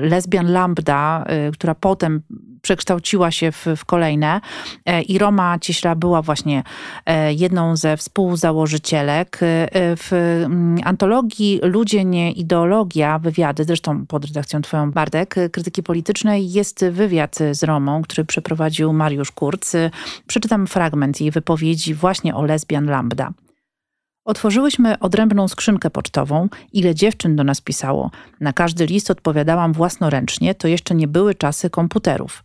lesbian 0.01 0.51
lambda, 0.51 1.25
y, 1.47 1.51
która 1.51 1.75
potem 1.75 2.21
przekształciła 2.61 3.31
się 3.31 3.51
w, 3.51 3.67
w 3.77 3.85
kolejne 3.85 4.41
e, 4.85 5.01
i 5.01 5.17
Roma 5.17 5.59
Cieśla 5.59 5.95
była 5.95 6.21
właśnie 6.21 6.63
e, 7.05 7.33
jedną 7.33 7.75
ze 7.75 7.97
współzałożycielek. 7.97 9.39
E, 9.41 9.67
w 9.95 10.09
mm, 10.45 10.77
antologii 10.83 11.59
Ludzie 11.63 12.05
nie 12.05 12.31
ideologia, 12.31 13.19
wywiady, 13.19 13.63
zresztą 13.63 14.05
pod 14.05 14.25
redakcją 14.25 14.61
twoją 14.61 14.91
Bardek, 14.91 15.35
krytyki 15.51 15.83
politycznej 15.83 16.51
jest 16.51 16.85
wywiad 16.91 17.35
z 17.51 17.63
Romą, 17.63 18.01
który 18.01 18.25
przeprowadził 18.25 18.93
Mariusz 18.93 19.31
Kurz. 19.31 19.51
Przeczytam 20.27 20.67
fragment 20.67 21.21
jej 21.21 21.31
wypowiedzi 21.31 21.93
właśnie 21.93 22.35
o 22.35 22.45
lesbian 22.45 22.85
lambda. 22.85 23.31
Otworzyłyśmy 24.25 24.99
odrębną 24.99 25.47
skrzynkę 25.47 25.89
pocztową. 25.89 26.49
Ile 26.73 26.95
dziewczyn 26.95 27.35
do 27.35 27.43
nas 27.43 27.61
pisało? 27.61 28.11
Na 28.39 28.53
każdy 28.53 28.85
list 28.85 29.11
odpowiadałam 29.11 29.73
własnoręcznie, 29.73 30.55
to 30.55 30.67
jeszcze 30.67 30.95
nie 30.95 31.07
były 31.07 31.35
czasy 31.35 31.69
komputerów. 31.69 32.43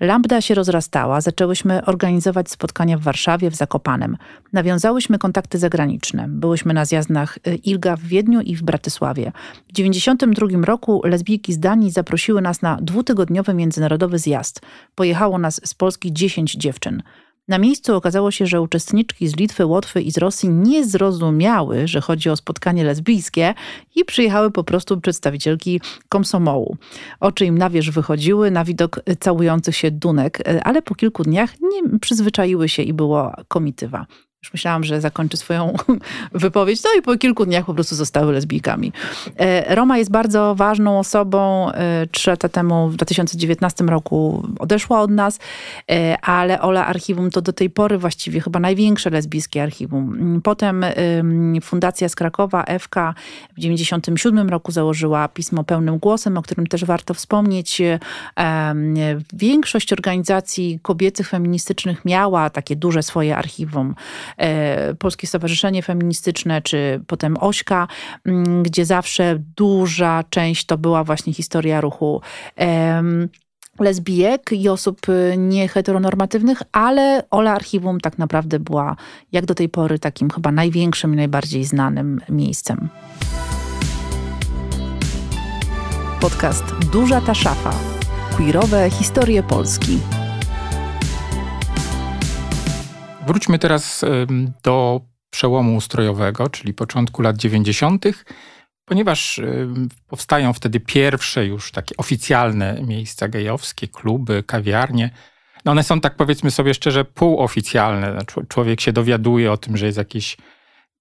Lambda 0.00 0.40
się 0.40 0.54
rozrastała, 0.54 1.20
zaczęłyśmy 1.20 1.84
organizować 1.84 2.50
spotkania 2.50 2.98
w 2.98 3.00
Warszawie, 3.00 3.50
w 3.50 3.54
Zakopanem. 3.54 4.16
Nawiązałyśmy 4.52 5.18
kontakty 5.18 5.58
zagraniczne. 5.58 6.28
Byłyśmy 6.28 6.74
na 6.74 6.84
zjazdach 6.84 7.38
y, 7.46 7.54
ILGA 7.54 7.96
w 7.96 8.02
Wiedniu 8.02 8.40
i 8.40 8.56
w 8.56 8.62
Bratysławie. 8.62 9.32
W 9.68 9.72
1992 9.72 10.66
roku 10.66 11.00
lesbijki 11.04 11.52
z 11.52 11.58
Danii 11.58 11.90
zaprosiły 11.90 12.42
nas 12.42 12.62
na 12.62 12.78
dwutygodniowy 12.80 13.54
międzynarodowy 13.54 14.18
zjazd. 14.18 14.60
Pojechało 14.94 15.38
nas 15.38 15.60
z 15.64 15.74
Polski 15.74 16.12
10 16.12 16.52
dziewczyn. 16.52 17.02
Na 17.48 17.58
miejscu 17.58 17.96
okazało 17.96 18.30
się, 18.30 18.46
że 18.46 18.60
uczestniczki 18.60 19.28
z 19.28 19.36
Litwy, 19.36 19.66
Łotwy 19.66 20.02
i 20.02 20.10
z 20.10 20.18
Rosji 20.18 20.48
nie 20.48 20.84
zrozumiały, 20.84 21.88
że 21.88 22.00
chodzi 22.00 22.30
o 22.30 22.36
spotkanie 22.36 22.84
lesbijskie 22.84 23.54
i 23.96 24.04
przyjechały 24.04 24.50
po 24.50 24.64
prostu 24.64 25.00
przedstawicielki 25.00 25.80
komsomołu. 26.08 26.76
Oczy 27.20 27.46
im 27.46 27.58
na 27.58 27.70
wierzch 27.70 27.92
wychodziły 27.92 28.50
na 28.50 28.64
widok 28.64 29.00
całujących 29.20 29.76
się 29.76 29.90
dunek, 29.90 30.38
ale 30.64 30.82
po 30.82 30.94
kilku 30.94 31.22
dniach 31.22 31.60
nie 31.60 31.98
przyzwyczaiły 31.98 32.68
się 32.68 32.82
i 32.82 32.92
było 32.92 33.32
komitywa. 33.48 34.06
Już 34.42 34.52
myślałam, 34.52 34.84
że 34.84 35.00
zakończy 35.00 35.36
swoją 35.36 35.74
wypowiedź. 36.32 36.82
No 36.84 36.90
i 36.98 37.02
po 37.02 37.16
kilku 37.16 37.46
dniach 37.46 37.66
po 37.66 37.74
prostu 37.74 37.94
zostały 37.94 38.32
lesbijkami. 38.32 38.92
E, 39.36 39.74
Roma 39.74 39.98
jest 39.98 40.10
bardzo 40.10 40.54
ważną 40.54 40.98
osobą. 40.98 41.70
E, 41.72 42.06
trzy 42.06 42.30
lata 42.30 42.48
temu, 42.48 42.88
w 42.88 42.96
2019 42.96 43.84
roku 43.84 44.48
odeszła 44.58 45.00
od 45.00 45.10
nas, 45.10 45.38
e, 45.90 46.20
ale 46.20 46.60
Ola 46.60 46.86
Archiwum 46.86 47.30
to 47.30 47.42
do 47.42 47.52
tej 47.52 47.70
pory 47.70 47.98
właściwie 47.98 48.40
chyba 48.40 48.60
największe 48.60 49.10
lesbijskie 49.10 49.62
archiwum. 49.62 50.40
Potem 50.44 50.84
Fundacja 51.62 52.08
z 52.08 52.14
Krakowa, 52.14 52.64
FK, 52.78 53.14
w 53.52 53.54
1997 53.54 54.48
roku 54.48 54.72
założyła 54.72 55.28
pismo 55.28 55.64
pełnym 55.64 55.98
głosem, 55.98 56.38
o 56.38 56.42
którym 56.42 56.66
też 56.66 56.84
warto 56.84 57.14
wspomnieć. 57.14 57.82
Większość 59.32 59.92
organizacji 59.92 60.78
kobiecych, 60.82 61.28
feministycznych 61.28 62.04
miała 62.04 62.50
takie 62.50 62.76
duże 62.76 63.02
swoje 63.02 63.36
archiwum. 63.36 63.94
E, 64.36 64.94
Polskie 64.94 65.26
Stowarzyszenie 65.26 65.82
Feministyczne, 65.82 66.62
czy 66.62 67.00
potem 67.06 67.36
Ośka, 67.40 67.88
mm, 68.26 68.62
gdzie 68.62 68.84
zawsze 68.84 69.38
duża 69.56 70.24
część 70.30 70.66
to 70.66 70.78
była 70.78 71.04
właśnie 71.04 71.32
historia 71.32 71.80
ruchu 71.80 72.20
lesbijek 73.80 74.50
i 74.52 74.68
osób 74.68 75.08
y, 75.08 75.34
nieheteronormatywnych, 75.38 76.62
ale 76.72 77.22
Ola 77.30 77.52
Archiwum 77.52 78.00
tak 78.00 78.18
naprawdę 78.18 78.58
była 78.58 78.96
jak 79.32 79.46
do 79.46 79.54
tej 79.54 79.68
pory 79.68 79.98
takim 79.98 80.30
chyba 80.30 80.52
największym 80.52 81.12
i 81.12 81.16
najbardziej 81.16 81.64
znanym 81.64 82.20
miejscem. 82.28 82.88
Podcast 86.20 86.64
Duża 86.92 87.20
ta 87.20 87.34
szafa. 87.34 87.72
Queerowe 88.36 88.90
historie 88.90 89.42
Polski. 89.42 90.21
Wróćmy 93.26 93.58
teraz 93.58 94.04
do 94.62 95.00
przełomu 95.30 95.76
ustrojowego, 95.76 96.48
czyli 96.48 96.74
początku 96.74 97.22
lat 97.22 97.36
90., 97.36 98.04
ponieważ 98.84 99.40
powstają 100.08 100.52
wtedy 100.52 100.80
pierwsze 100.80 101.46
już 101.46 101.72
takie 101.72 101.96
oficjalne 101.96 102.82
miejsca 102.82 103.28
gejowskie, 103.28 103.88
kluby, 103.88 104.42
kawiarnie. 104.42 105.10
No 105.64 105.72
one 105.72 105.82
są 105.82 106.00
tak 106.00 106.16
powiedzmy 106.16 106.50
sobie 106.50 106.74
szczerze 106.74 107.04
półoficjalne. 107.04 108.18
Człowiek 108.48 108.80
się 108.80 108.92
dowiaduje 108.92 109.52
o 109.52 109.56
tym, 109.56 109.76
że 109.76 109.86
jest 109.86 109.98
jakiś 109.98 110.36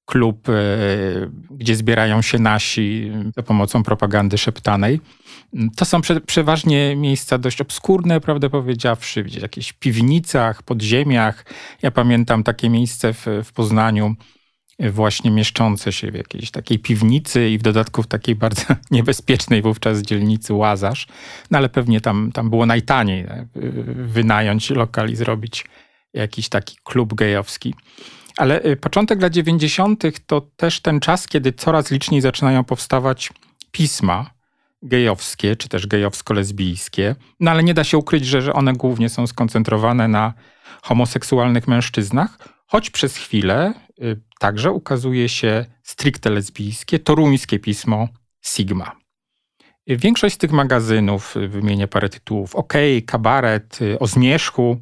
klub, 0.05 0.49
e, 0.49 0.53
gdzie 1.51 1.75
zbierają 1.75 2.21
się 2.21 2.39
nasi 2.39 3.11
za 3.35 3.43
pomocą 3.43 3.83
propagandy 3.83 4.37
szeptanej. 4.37 4.99
To 5.75 5.85
są 5.85 6.01
prze, 6.01 6.21
przeważnie 6.21 6.95
miejsca 6.95 7.37
dość 7.37 7.61
obskurne, 7.61 8.21
prawdę 8.21 8.49
powiedziawszy, 8.49 9.23
w 9.23 9.41
jakichś 9.41 9.73
piwnicach, 9.73 10.63
podziemiach. 10.63 11.45
Ja 11.81 11.91
pamiętam 11.91 12.43
takie 12.43 12.69
miejsce 12.69 13.13
w, 13.13 13.25
w 13.43 13.53
Poznaniu, 13.53 14.15
właśnie 14.89 15.31
mieszczące 15.31 15.91
się 15.91 16.11
w 16.11 16.15
jakiejś 16.15 16.51
takiej 16.51 16.79
piwnicy 16.79 17.49
i 17.49 17.57
w 17.57 17.61
dodatku 17.61 18.03
w 18.03 18.07
takiej 18.07 18.35
bardzo 18.35 18.63
niebezpiecznej 18.91 19.61
wówczas 19.61 20.01
dzielnicy 20.01 20.53
Łazarz. 20.53 21.07
No 21.51 21.57
ale 21.57 21.69
pewnie 21.69 22.01
tam, 22.01 22.31
tam 22.31 22.49
było 22.49 22.65
najtaniej 22.65 23.25
tak? 23.25 23.47
wynająć 23.95 24.69
lokal 24.69 25.09
i 25.09 25.15
zrobić 25.15 25.65
jakiś 26.13 26.50
taki 26.50 26.78
klub 26.84 27.13
gejowski. 27.13 27.76
Ale 28.38 28.65
y, 28.65 28.76
początek 28.76 29.21
lat 29.21 29.34
90. 29.34 30.04
to 30.26 30.41
też 30.41 30.80
ten 30.80 31.00
czas, 31.00 31.28
kiedy 31.28 31.54
coraz 31.54 31.91
liczniej 31.91 32.21
zaczynają 32.21 32.63
powstawać 32.63 33.30
pisma 33.71 34.30
gejowskie, 34.84 35.56
czy 35.56 35.69
też 35.69 35.88
gejowsko-lesbijskie. 35.88 37.15
No 37.39 37.52
ale 37.52 37.63
nie 37.63 37.74
da 37.74 37.84
się 37.84 37.97
ukryć, 37.97 38.26
że, 38.26 38.41
że 38.41 38.54
one 38.54 38.74
głównie 38.74 39.10
są 39.10 39.28
skoncentrowane 39.28 40.08
na 40.08 40.34
homoseksualnych 40.82 41.67
mężczyznach, 41.67 42.38
choć 42.67 42.89
przez 42.89 43.17
chwilę 43.17 43.74
y, 44.02 44.21
także 44.39 44.71
ukazuje 44.71 45.30
się 45.30 45.65
stricte 45.84 46.30
lesbijskie, 46.30 47.00
toruńskie 47.00 47.60
pismo 47.60 48.08
Sigma. 48.41 48.95
Y, 49.89 49.97
większość 49.97 50.36
z 50.36 50.38
tych 50.38 50.52
magazynów, 50.52 51.36
wymienię 51.47 51.88
parę 51.88 52.10
tytułów, 52.10 52.56
OK, 52.56 52.74
Kabaret, 53.06 53.80
O 54.00 54.08
Zmierzchu, 54.08 54.78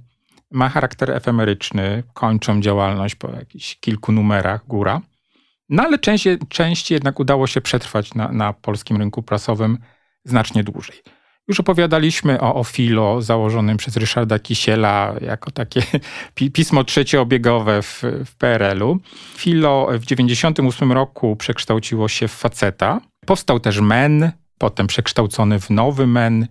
ma 0.52 0.70
charakter 0.70 1.12
efemeryczny, 1.12 2.04
kończą 2.14 2.62
działalność 2.62 3.16
po 3.16 3.32
jakichś 3.32 3.76
kilku 3.80 4.12
numerach 4.12 4.68
góra. 4.68 5.02
No 5.70 5.84
ale 5.84 6.00
część, 6.00 6.26
część 6.50 6.92
jednak 6.92 7.20
udało 7.20 7.48
się 7.48 7.62
przetrwać 7.62 8.14
na, 8.14 8.32
na 8.32 8.54
polskim 8.54 8.98
rynku 8.98 9.24
prasowym 9.24 9.78
znacznie 10.26 10.64
dłużej. 10.64 11.02
Już 11.48 11.60
opowiadaliśmy 11.60 12.42
o, 12.42 12.56
o 12.56 12.64
Filo 12.64 13.22
założonym 13.22 13.78
przez 13.78 13.98
Ryszarda 13.98 14.40
Kisiela 14.40 15.16
jako 15.22 15.52
takie 15.52 15.82
pismo 16.54 16.84
trzeciobiegowe 16.84 17.82
w, 17.82 18.04
w 18.26 18.36
PRL-u. 18.36 19.00
Filo 19.36 19.86
w 19.86 20.06
1998 20.06 20.92
roku 20.92 21.36
przekształciło 21.36 22.08
się 22.08 22.28
w 22.28 22.32
faceta. 22.32 23.02
Powstał 23.26 23.60
też 23.60 23.80
MEN, 23.80 24.32
potem 24.58 24.88
przekształcony 24.88 25.60
w 25.60 25.70
nowy 25.70 26.08
MEN, 26.08 26.48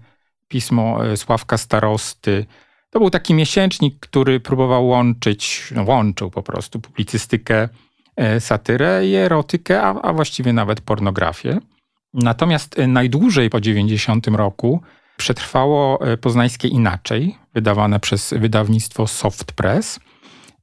pismo 0.49 1.07
e, 1.07 1.17
Sławka 1.17 1.59
Starosty, 1.59 2.47
to 2.91 2.99
był 2.99 3.11
taki 3.11 3.35
miesięcznik, 3.35 4.01
który 4.01 4.41
próbował 4.41 4.87
łączyć, 4.87 5.73
no 5.75 5.83
łączył 5.83 6.31
po 6.31 6.43
prostu 6.43 6.81
publicystykę, 6.81 7.69
e, 8.17 8.41
satyrę 8.41 9.07
i 9.07 9.15
erotykę, 9.15 9.83
a, 9.83 10.03
a 10.03 10.13
właściwie 10.13 10.53
nawet 10.53 10.81
pornografię. 10.81 11.59
Natomiast 12.15 12.79
e, 12.79 12.87
najdłużej 12.87 13.51
po 13.51 13.61
90 13.61 14.27
roku 14.27 14.83
przetrwało 15.17 16.07
e, 16.07 16.17
poznańskie 16.17 16.69
Inaczej, 16.69 17.39
wydawane 17.55 18.01
przez 18.01 18.35
wydawnictwo 18.39 19.07
Soft 19.07 19.53
Press. 19.53 20.01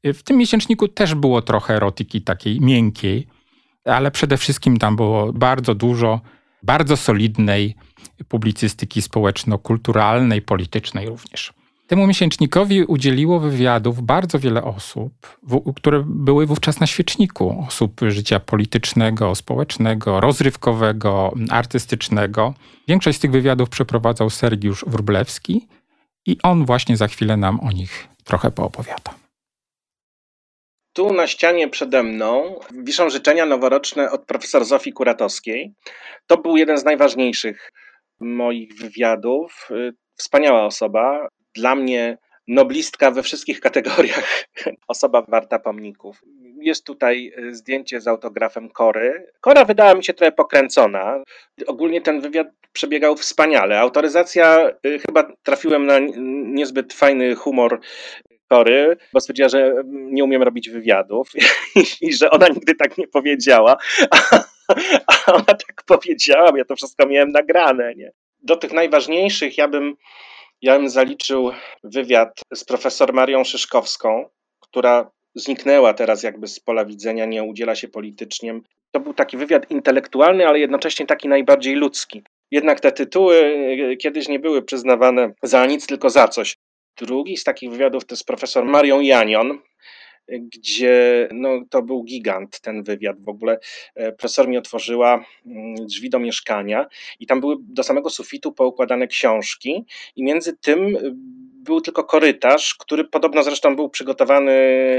W 0.04 0.24
tym 0.24 0.38
miesięczniku 0.38 0.88
też 0.88 1.16
było 1.16 1.42
trochę 1.42 1.76
erotyki 1.76 2.22
takiej 2.22 2.62
miękkiej, 2.62 3.28
ale 3.86 4.12
przede 4.12 4.38
wszystkim 4.38 4.78
tam 4.78 4.96
było 4.96 5.34
bardzo 5.34 5.76
dużo 5.76 6.22
bardzo 6.64 6.98
solidnej 6.98 7.76
publicystyki 8.28 9.02
społeczno-kulturalnej, 9.02 10.42
politycznej 10.42 11.10
również. 11.10 11.54
Temu 11.88 12.08
miesięcznikowi 12.08 12.84
udzieliło 12.84 13.40
wywiadów 13.40 14.02
bardzo 14.02 14.40
wiele 14.40 14.64
osób, 14.64 15.38
które 15.76 16.04
były 16.08 16.46
wówczas 16.46 16.80
na 16.80 16.88
świeczniku. 16.88 17.66
Osób 17.68 18.02
życia 18.08 18.40
politycznego, 18.40 19.36
społecznego, 19.36 20.20
rozrywkowego, 20.20 21.34
artystycznego. 21.50 22.54
Większość 22.88 23.18
z 23.18 23.22
tych 23.22 23.32
wywiadów 23.32 23.70
przeprowadzał 23.70 24.30
Sergiusz 24.30 24.86
Wróblewski 24.88 25.68
i 26.26 26.38
on 26.44 26.66
właśnie 26.66 26.98
za 26.98 27.08
chwilę 27.08 27.38
nam 27.38 27.60
o 27.60 27.72
nich 27.72 28.08
trochę 28.24 28.52
poopowiada. 28.52 29.16
Tu 30.94 31.14
na 31.14 31.28
ścianie 31.28 31.68
przede 31.68 32.04
mną 32.04 32.60
wiszą 32.84 33.10
życzenia 33.10 33.46
noworoczne 33.46 34.12
od 34.12 34.26
profesor 34.26 34.66
Zofii 34.66 34.94
Kuratowskiej. 34.94 35.74
To 36.28 36.38
był 36.38 36.58
jeden 36.58 36.78
z 36.78 36.86
najważniejszych 36.86 37.72
moich 38.20 38.74
wywiadów. 38.80 39.70
Wspaniała 40.16 40.66
osoba, 40.66 41.28
dla 41.56 41.76
mnie 41.76 42.18
noblistka 42.48 43.12
we 43.12 43.24
wszystkich 43.24 43.60
kategoriach, 43.60 44.46
osoba 44.88 45.26
warta 45.28 45.60
pomników. 45.60 46.22
Jest 46.62 46.86
tutaj 46.86 47.34
e, 47.38 47.54
zdjęcie 47.54 48.02
z 48.02 48.08
autografem 48.08 48.70
Kory. 48.70 49.32
Kora 49.42 49.66
wydała 49.66 49.96
mi 49.96 50.04
się 50.04 50.14
trochę 50.14 50.32
pokręcona. 50.32 51.24
Ogólnie 51.68 52.02
ten 52.02 52.22
wywiad 52.22 52.48
przebiegał 52.74 53.16
wspaniale. 53.16 53.80
Autoryzacja, 53.80 54.70
e, 54.70 55.00
chyba 55.00 55.32
trafiłem 55.44 55.86
na 55.86 56.00
niezbyt 56.46 56.94
fajny 56.94 57.36
humor 57.36 57.80
Kory, 58.48 58.98
bo 59.14 59.20
stwierdziła, 59.20 59.50
że 59.50 59.74
nie 59.86 60.24
umiem 60.24 60.44
robić 60.44 60.70
wywiadów 60.70 61.32
i 62.02 62.14
że 62.14 62.32
ona 62.32 62.48
nigdy 62.48 62.76
tak 62.76 62.98
nie 62.98 63.08
powiedziała. 63.08 63.78
A 65.08 65.34
ona 65.34 65.46
tak 65.46 65.84
powiedziała, 65.86 66.58
ja 66.58 66.66
to 66.66 66.76
wszystko 66.76 67.06
miałem 67.08 67.32
nagrane. 67.32 67.96
Nie? 67.96 68.12
Do 68.44 68.56
tych 68.56 68.74
najważniejszych 68.74 69.58
ja 69.58 69.68
bym 69.68 69.96
ja 70.62 70.80
bym 70.80 70.90
zaliczył 70.90 71.52
wywiad 71.84 72.40
z 72.54 72.64
profesor 72.64 73.14
Marią 73.14 73.44
Szyszkowską, 73.44 74.30
która 74.60 75.12
zniknęła 75.36 75.94
teraz 75.94 76.24
jakby 76.24 76.48
z 76.48 76.60
pola 76.60 76.86
widzenia, 76.86 77.26
nie 77.26 77.44
udziela 77.44 77.76
się 77.76 77.88
politycznie. 77.88 78.60
To 78.92 79.00
był 79.00 79.14
taki 79.14 79.38
wywiad 79.38 79.72
intelektualny, 79.72 80.48
ale 80.48 80.60
jednocześnie 80.60 81.06
taki 81.06 81.28
najbardziej 81.28 81.76
ludzki. 81.76 82.24
Jednak 82.52 82.80
te 82.80 82.92
tytuły 82.92 83.36
e, 83.92 83.96
kiedyś 83.96 84.28
nie 84.28 84.40
były 84.40 84.62
przyznawane 84.62 85.34
za 85.44 85.66
nic, 85.66 85.88
tylko 85.88 86.10
za 86.10 86.28
coś. 86.28 86.58
Drugi 86.98 87.38
z 87.38 87.44
takich 87.44 87.72
wywiadów 87.72 88.06
to 88.06 88.16
jest 88.16 88.26
profesor 88.26 88.66
Marion 88.66 89.04
Janion, 89.04 89.60
gdzie 90.28 91.28
no, 91.34 91.50
to 91.70 91.82
był 91.82 92.04
gigant 92.04 92.60
ten 92.60 92.84
wywiad. 92.84 93.22
W 93.22 93.30
ogóle 93.30 93.60
e, 93.96 94.12
profesor 94.12 94.48
mi 94.48 94.58
otworzyła 94.58 95.26
mm, 95.46 95.76
drzwi 95.76 96.10
do 96.10 96.20
mieszkania 96.20 96.88
i 97.20 97.28
tam 97.28 97.40
były 97.40 97.56
do 97.60 97.84
samego 97.84 98.10
sufitu 98.10 98.52
poukładane 98.52 99.08
książki 99.08 99.86
i 100.16 100.24
między 100.24 100.58
tym 100.58 100.98
był 101.66 101.82
tylko 101.82 102.04
korytarz, 102.04 102.76
który 102.80 103.04
podobno 103.04 103.44
zresztą 103.44 103.76
był 103.76 103.90
przygotowany 103.90 104.54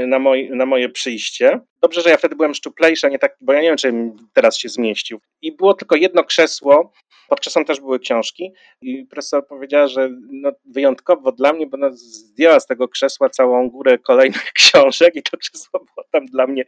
na, 0.07 0.19
moj, 0.19 0.49
na 0.53 0.65
moje 0.65 0.89
przyjście. 0.89 1.59
Dobrze, 1.81 2.01
że 2.01 2.09
ja 2.09 2.17
wtedy 2.17 2.35
byłem 2.35 2.53
szczuplejszy, 2.53 3.09
nie 3.09 3.19
tak, 3.19 3.37
bo 3.41 3.53
ja 3.53 3.61
nie 3.61 3.67
wiem, 3.67 3.77
czy 3.77 3.93
teraz 4.33 4.57
się 4.57 4.69
zmieścił. 4.69 5.19
I 5.41 5.51
było 5.51 5.73
tylko 5.73 5.95
jedno 5.95 6.23
krzesło, 6.23 6.91
pod 7.27 7.39
krzesłem 7.39 7.65
też 7.65 7.79
były 7.79 7.99
książki 7.99 8.53
i 8.81 9.05
profesor 9.05 9.47
powiedziała, 9.47 9.87
że 9.87 10.09
no, 10.31 10.51
wyjątkowo 10.65 11.31
dla 11.31 11.53
mnie, 11.53 11.67
bo 11.67 11.77
zdjęła 11.91 12.59
z 12.59 12.67
tego 12.67 12.87
krzesła 12.87 13.29
całą 13.29 13.69
górę 13.69 13.97
kolejnych 13.97 14.51
książek 14.59 15.15
i 15.15 15.23
to 15.23 15.37
krzesło 15.37 15.79
było 15.79 16.07
tam 16.11 16.25
dla 16.25 16.47
mnie, 16.47 16.65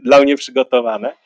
dla 0.00 0.20
mnie 0.20 0.36
przygotowane. 0.36 1.23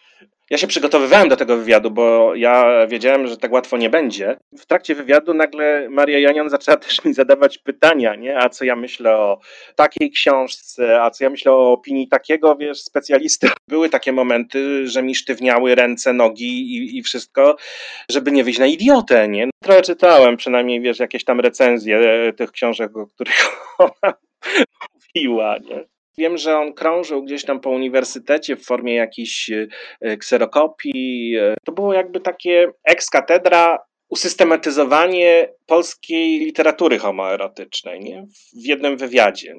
Ja 0.51 0.59
się 0.59 0.67
przygotowywałem 0.67 1.29
do 1.29 1.37
tego 1.37 1.57
wywiadu, 1.57 1.91
bo 1.91 2.35
ja 2.35 2.87
wiedziałem, 2.87 3.27
że 3.27 3.37
tak 3.37 3.53
łatwo 3.53 3.77
nie 3.77 3.91
będzie. 3.91 4.37
W 4.59 4.67
trakcie 4.67 4.95
wywiadu 4.95 5.35
nagle 5.35 5.89
Maria 5.91 6.19
Janion 6.19 6.51
zaczęła 6.51 6.77
też 6.77 7.05
mi 7.05 7.15
zadawać 7.15 7.59
pytania, 7.59 8.15
nie? 8.15 8.39
A 8.39 8.49
co 8.49 8.65
ja 8.65 8.77
myślę 8.77 9.17
o 9.17 9.41
takiej 9.77 10.11
książce, 10.11 11.03
a 11.03 11.11
co 11.11 11.25
ja 11.25 11.31
myślę 11.31 11.53
o 11.53 11.73
opinii 11.73 12.09
takiego, 12.09 12.57
wiesz, 12.57 12.83
specjalisty. 12.83 13.49
Były 13.69 13.89
takie 13.89 14.13
momenty, 14.13 14.87
że 14.89 15.03
mi 15.03 15.15
sztywniały 15.15 15.75
ręce, 15.75 16.13
nogi 16.13 16.77
i, 16.77 16.99
i 16.99 17.03
wszystko, 17.03 17.57
żeby 18.11 18.33
nie 18.33 18.45
wyjść 18.45 18.59
na 18.59 18.67
idiotę, 18.67 19.29
nie? 19.29 19.51
Trochę 19.63 19.83
czytałem 19.83 20.37
przynajmniej, 20.37 20.81
wiesz, 20.81 20.99
jakieś 20.99 21.25
tam 21.25 21.41
recenzje 21.41 22.33
tych 22.37 22.53
książek, 22.53 22.97
o 22.97 23.07
których 23.07 23.49
ona 23.79 24.15
mówiła, 24.95 25.57
nie? 25.59 25.98
Wiem, 26.19 26.39
że 26.39 26.59
on 26.59 26.73
krążył 26.73 27.23
gdzieś 27.23 27.45
tam 27.45 27.61
po 27.61 27.71
uniwersytecie 27.71 28.57
w 28.57 28.65
formie 28.65 28.95
jakichś 28.95 29.51
e, 30.01 30.17
kserokopii. 30.17 31.37
E, 31.37 31.55
to 31.65 31.73
było 31.73 31.95
jakby 31.95 32.21
takie 32.21 32.73
ex 32.85 33.11
katedra 33.11 33.79
usystematyzowanie 34.09 35.49
polskiej 35.67 36.39
literatury 36.39 36.99
homoerotycznej 36.99 38.01
nie? 38.01 38.27
w 38.63 38.67
jednym 38.67 38.97
wywiadzie. 38.97 39.55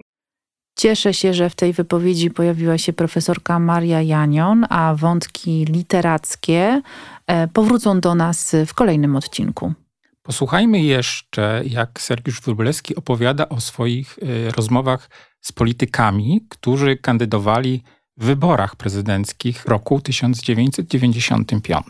Cieszę 0.78 1.13
się, 1.13 1.34
że 1.34 1.50
w 1.50 1.56
tej 1.56 1.74
wypowiedzi 1.74 2.32
pojawiła 2.32 2.78
się 2.78 2.93
profesorka 2.93 3.60
Maria 3.60 4.02
Janion, 4.02 4.65
a 4.69 4.95
wątki 4.98 5.65
literackie 5.65 6.82
e, 7.28 7.48
powrócą 7.48 8.00
do 8.00 8.15
nas 8.15 8.56
w 8.67 8.74
kolejnym 8.74 9.15
odcinku. 9.15 9.74
Posłuchajmy 10.22 10.82
jeszcze, 10.82 11.62
jak 11.65 12.02
Sergiusz 12.02 12.41
Wróblewski 12.41 12.95
opowiada 12.95 13.50
o 13.50 13.62
swoich 13.62 14.19
rozmowach 14.58 15.10
z 15.41 15.52
politykami, 15.52 16.45
którzy 16.49 16.97
kandydowali 16.97 17.84
w 18.17 18.25
wyborach 18.25 18.75
prezydenckich 18.75 19.65
roku 19.65 20.02
1995. 20.02 21.86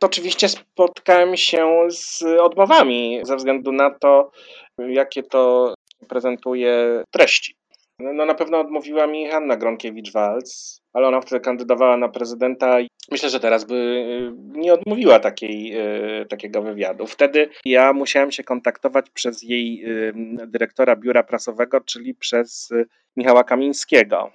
To 0.00 0.06
oczywiście 0.06 0.48
spotkałem 0.48 1.36
się 1.36 1.86
z 1.90 2.22
odmowami 2.40 3.20
ze 3.22 3.36
względu 3.36 3.72
na 3.72 3.90
to, 3.90 4.30
jakie 4.78 5.22
to 5.22 5.74
prezentuje 6.08 7.02
treści. 7.10 7.56
No 8.00 8.26
na 8.26 8.34
pewno 8.34 8.60
odmówiła 8.60 9.06
mi 9.06 9.28
Hanna 9.28 9.56
Gronkiewicz-Walc, 9.56 10.80
ale 10.92 11.08
ona 11.08 11.20
wtedy 11.20 11.40
kandydowała 11.40 11.96
na 11.96 12.08
prezydenta 12.08 12.80
i 12.80 12.88
myślę, 13.10 13.30
że 13.30 13.40
teraz 13.40 13.64
by 13.64 13.74
y, 13.74 14.32
nie 14.58 14.72
odmówiła 14.72 15.18
takiej, 15.18 15.80
y, 16.22 16.26
takiego 16.26 16.62
wywiadu. 16.62 17.06
Wtedy 17.06 17.48
ja 17.64 17.92
musiałem 17.92 18.32
się 18.32 18.44
kontaktować 18.44 19.10
przez 19.10 19.42
jej 19.42 19.84
y, 19.84 20.12
dyrektora 20.46 20.96
biura 20.96 21.22
prasowego, 21.22 21.80
czyli 21.80 22.14
przez 22.14 22.72
Michała 23.16 23.44
Kamińskiego, 23.44 24.32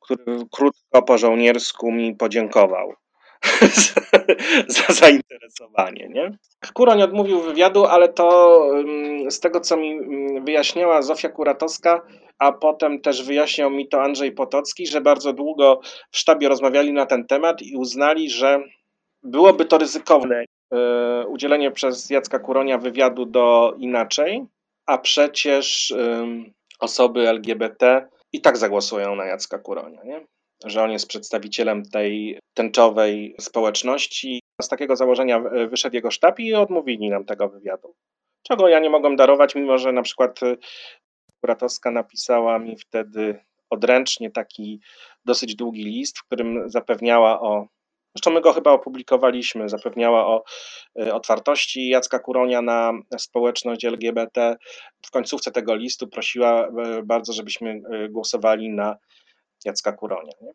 który 0.00 0.24
krótko 0.50 1.02
po 1.02 1.18
żołniersku 1.18 1.92
mi 1.92 2.14
podziękował. 2.14 2.94
za 4.68 4.92
zainteresowanie. 4.94 6.08
Nie? 6.08 6.38
Kuroń 6.74 7.02
odmówił 7.02 7.40
wywiadu, 7.40 7.84
ale 7.84 8.08
to 8.08 8.58
z 9.28 9.40
tego, 9.40 9.60
co 9.60 9.76
mi 9.76 9.98
wyjaśniała 10.40 11.02
Zofia 11.02 11.28
Kuratowska, 11.28 12.02
a 12.38 12.52
potem 12.52 13.00
też 13.00 13.22
wyjaśniał 13.22 13.70
mi 13.70 13.88
to 13.88 14.02
Andrzej 14.02 14.32
Potocki, 14.32 14.86
że 14.86 15.00
bardzo 15.00 15.32
długo 15.32 15.80
w 16.10 16.18
sztabie 16.18 16.48
rozmawiali 16.48 16.92
na 16.92 17.06
ten 17.06 17.26
temat 17.26 17.62
i 17.62 17.76
uznali, 17.76 18.30
że 18.30 18.62
byłoby 19.22 19.64
to 19.64 19.78
ryzykowne 19.78 20.44
e, 20.72 21.26
udzielenie 21.26 21.70
przez 21.70 22.10
Jacka 22.10 22.38
Kuronia 22.38 22.78
wywiadu 22.78 23.26
do 23.26 23.74
inaczej, 23.78 24.44
a 24.86 24.98
przecież 24.98 25.94
osoby 26.80 27.28
LGBT 27.28 28.08
i 28.32 28.40
tak 28.40 28.56
zagłosują 28.56 29.16
na 29.16 29.24
Jacka 29.24 29.58
Kuronia. 29.58 30.04
Nie? 30.04 30.26
Że 30.64 30.82
on 30.82 30.90
jest 30.90 31.08
przedstawicielem 31.08 31.82
tej 31.90 32.38
tęczowej 32.54 33.34
społeczności. 33.40 34.40
Z 34.62 34.68
takiego 34.68 34.96
założenia 34.96 35.40
wyszedł 35.70 35.96
jego 35.96 36.10
sztab 36.10 36.40
i 36.40 36.54
odmówili 36.54 37.10
nam 37.10 37.24
tego 37.24 37.48
wywiadu. 37.48 37.94
Czego 38.42 38.68
ja 38.68 38.80
nie 38.80 38.90
mogłem 38.90 39.16
darować, 39.16 39.54
mimo 39.54 39.78
że 39.78 39.92
na 39.92 40.02
przykład 40.02 40.40
Kuratowska 41.40 41.90
napisała 41.90 42.58
mi 42.58 42.76
wtedy 42.76 43.44
odręcznie 43.70 44.30
taki 44.30 44.80
dosyć 45.24 45.54
długi 45.54 45.84
list, 45.84 46.18
w 46.18 46.24
którym 46.24 46.70
zapewniała 46.70 47.40
o 47.40 47.66
Zresztą 48.16 48.30
my 48.30 48.40
go 48.40 48.52
chyba 48.52 48.70
opublikowaliśmy, 48.70 49.68
zapewniała 49.68 50.26
o 50.26 50.44
y, 51.02 51.14
otwartości 51.14 51.88
Jacka 51.88 52.18
Kuronia 52.18 52.62
na 52.62 52.92
społeczność 53.18 53.84
LGBT. 53.84 54.56
W 55.06 55.10
końcówce 55.10 55.50
tego 55.50 55.74
listu 55.74 56.08
prosiła 56.08 56.68
y, 56.68 57.02
bardzo, 57.02 57.32
żebyśmy 57.32 57.70
y, 57.70 58.08
głosowali 58.08 58.70
na 58.70 58.96
Jacka 59.64 59.92
Kuronia. 59.92 60.32
Nie? 60.40 60.52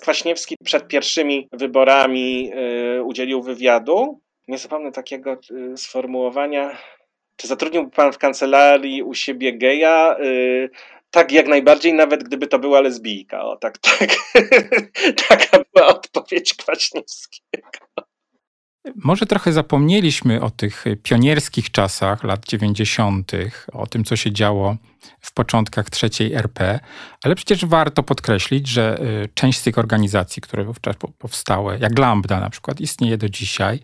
Kwaśniewski 0.00 0.56
przed 0.64 0.88
pierwszymi 0.88 1.48
wyborami 1.52 2.52
y, 2.98 3.02
udzielił 3.02 3.42
wywiadu. 3.42 4.20
Nie 4.48 4.58
zapomnę 4.58 4.92
takiego 4.92 5.36
y, 5.50 5.76
sformułowania. 5.76 6.78
Czy 7.36 7.46
zatrudniłby 7.46 7.90
pan 7.90 8.12
w 8.12 8.18
kancelarii 8.18 9.02
u 9.02 9.14
siebie 9.14 9.58
geja? 9.58 10.16
Y, 10.24 10.70
tak, 11.10 11.32
jak 11.32 11.48
najbardziej, 11.48 11.94
nawet 11.94 12.24
gdyby 12.24 12.46
to 12.46 12.58
była 12.58 12.80
lesbijka. 12.80 13.44
O, 13.44 13.56
tak, 13.56 13.78
tak. 13.78 14.10
Taka 15.28 15.64
była 15.74 15.86
odpowiedź 15.86 16.54
Kwaśniewskiego. 16.54 17.68
Może 18.96 19.26
trochę 19.26 19.52
zapomnieliśmy 19.52 20.40
o 20.40 20.50
tych 20.50 20.84
pionierskich 21.02 21.70
czasach 21.70 22.24
lat 22.24 22.46
90., 22.46 23.32
o 23.72 23.86
tym, 23.86 24.04
co 24.04 24.16
się 24.16 24.32
działo 24.32 24.76
w 25.20 25.32
początkach 25.32 25.90
trzeciej 25.90 26.34
RP, 26.34 26.80
ale 27.22 27.34
przecież 27.34 27.64
warto 27.64 28.02
podkreślić, 28.02 28.68
że 28.68 28.98
y, 29.24 29.28
część 29.34 29.58
z 29.58 29.62
tych 29.62 29.78
organizacji, 29.78 30.42
które 30.42 30.64
wówczas 30.64 30.96
powstały, 31.18 31.78
jak 31.80 31.98
Lambda 31.98 32.40
na 32.40 32.50
przykład, 32.50 32.80
istnieje 32.80 33.18
do 33.18 33.28
dzisiaj. 33.28 33.80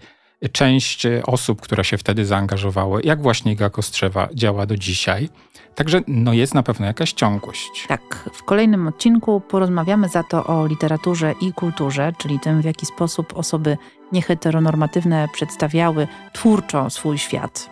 Część 0.53 1.07
y, 1.07 1.22
osób, 1.27 1.61
które 1.61 1.85
się 1.85 1.99
wtedy 1.99 2.25
zaangażowały, 2.25 3.01
jak 3.05 3.22
właśnie 3.22 3.53
Iga 3.53 3.70
Kostrzewa, 3.70 4.29
działa 4.35 4.66
do 4.66 4.77
dzisiaj. 4.77 5.29
Także 5.75 6.01
no 6.07 6.33
jest 6.33 6.55
na 6.55 6.62
pewno 6.62 6.87
jakaś 6.87 7.12
ciągłość. 7.12 7.85
Tak, 7.88 8.31
w 8.33 8.42
kolejnym 8.42 8.88
odcinku 8.88 9.40
porozmawiamy 9.40 10.09
za 10.09 10.22
to 10.22 10.44
o 10.44 10.66
literaturze 10.66 11.35
i 11.40 11.53
kulturze, 11.53 12.12
czyli 12.18 12.40
tym, 12.40 12.62
w 12.62 12.64
jaki 12.64 12.87
sposób 12.87 13.37
osoby 13.37 13.77
nieheteronormatywne 14.12 15.29
przedstawiały 15.33 16.09
twórczo 16.33 16.90
swój 16.90 17.18
świat. 17.18 17.70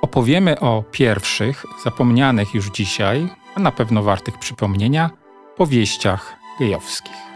Opowiemy 0.00 0.60
o 0.60 0.84
pierwszych, 0.90 1.64
zapomnianych 1.84 2.54
już 2.54 2.70
dzisiaj, 2.70 3.28
a 3.54 3.60
na 3.60 3.72
pewno 3.72 4.02
wartych 4.02 4.38
przypomnienia, 4.38 5.10
powieściach 5.56 6.36
gejowskich. 6.60 7.31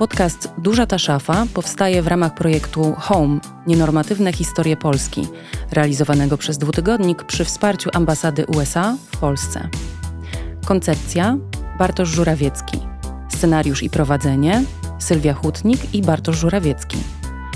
Podcast 0.00 0.48
Duża 0.58 0.86
ta 0.86 0.98
szafa 0.98 1.46
powstaje 1.54 2.02
w 2.02 2.06
ramach 2.06 2.34
projektu 2.34 2.94
Home 2.98 3.40
Nienormatywne 3.66 4.32
historie 4.32 4.76
Polski, 4.76 5.28
realizowanego 5.72 6.36
przez 6.36 6.58
dwutygodnik 6.58 7.24
przy 7.24 7.44
wsparciu 7.44 7.90
ambasady 7.92 8.46
USA 8.46 8.96
w 9.12 9.16
Polsce. 9.16 9.68
Koncepcja 10.66 11.36
Bartosz 11.78 12.08
Żurawiecki. 12.08 12.78
Scenariusz 13.28 13.82
i 13.82 13.90
prowadzenie 13.90 14.64
Sylwia 14.98 15.34
Hutnik 15.34 15.94
i 15.94 16.02
Bartosz 16.02 16.38
Żurawiecki. 16.38 16.98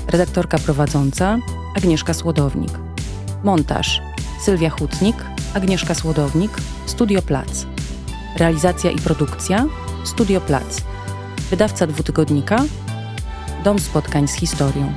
Redaktorka 0.08 0.58
prowadząca 0.58 1.38
Agnieszka 1.76 2.14
Słodownik. 2.14 2.72
Montaż 3.44 4.02
Sylwia 4.44 4.70
Hutnik, 4.70 5.16
Agnieszka 5.54 5.94
Słodownik, 5.94 6.50
Studio 6.86 7.22
Plac. 7.22 7.66
Realizacja 8.36 8.90
i 8.90 8.98
produkcja 8.98 9.66
Studio 10.04 10.40
Plac. 10.40 10.82
Wydawca 11.54 11.86
dwutygodnika 11.86 12.64
Dom 13.64 13.78
Spotkań 13.78 14.28
z 14.28 14.32
Historią. 14.32 14.92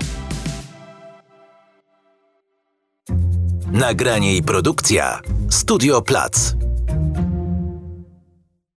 Nagranie 3.72 4.38
i 4.38 4.44
produkcja 4.44 5.22
Studio 5.50 6.02
Plac. 6.02 6.54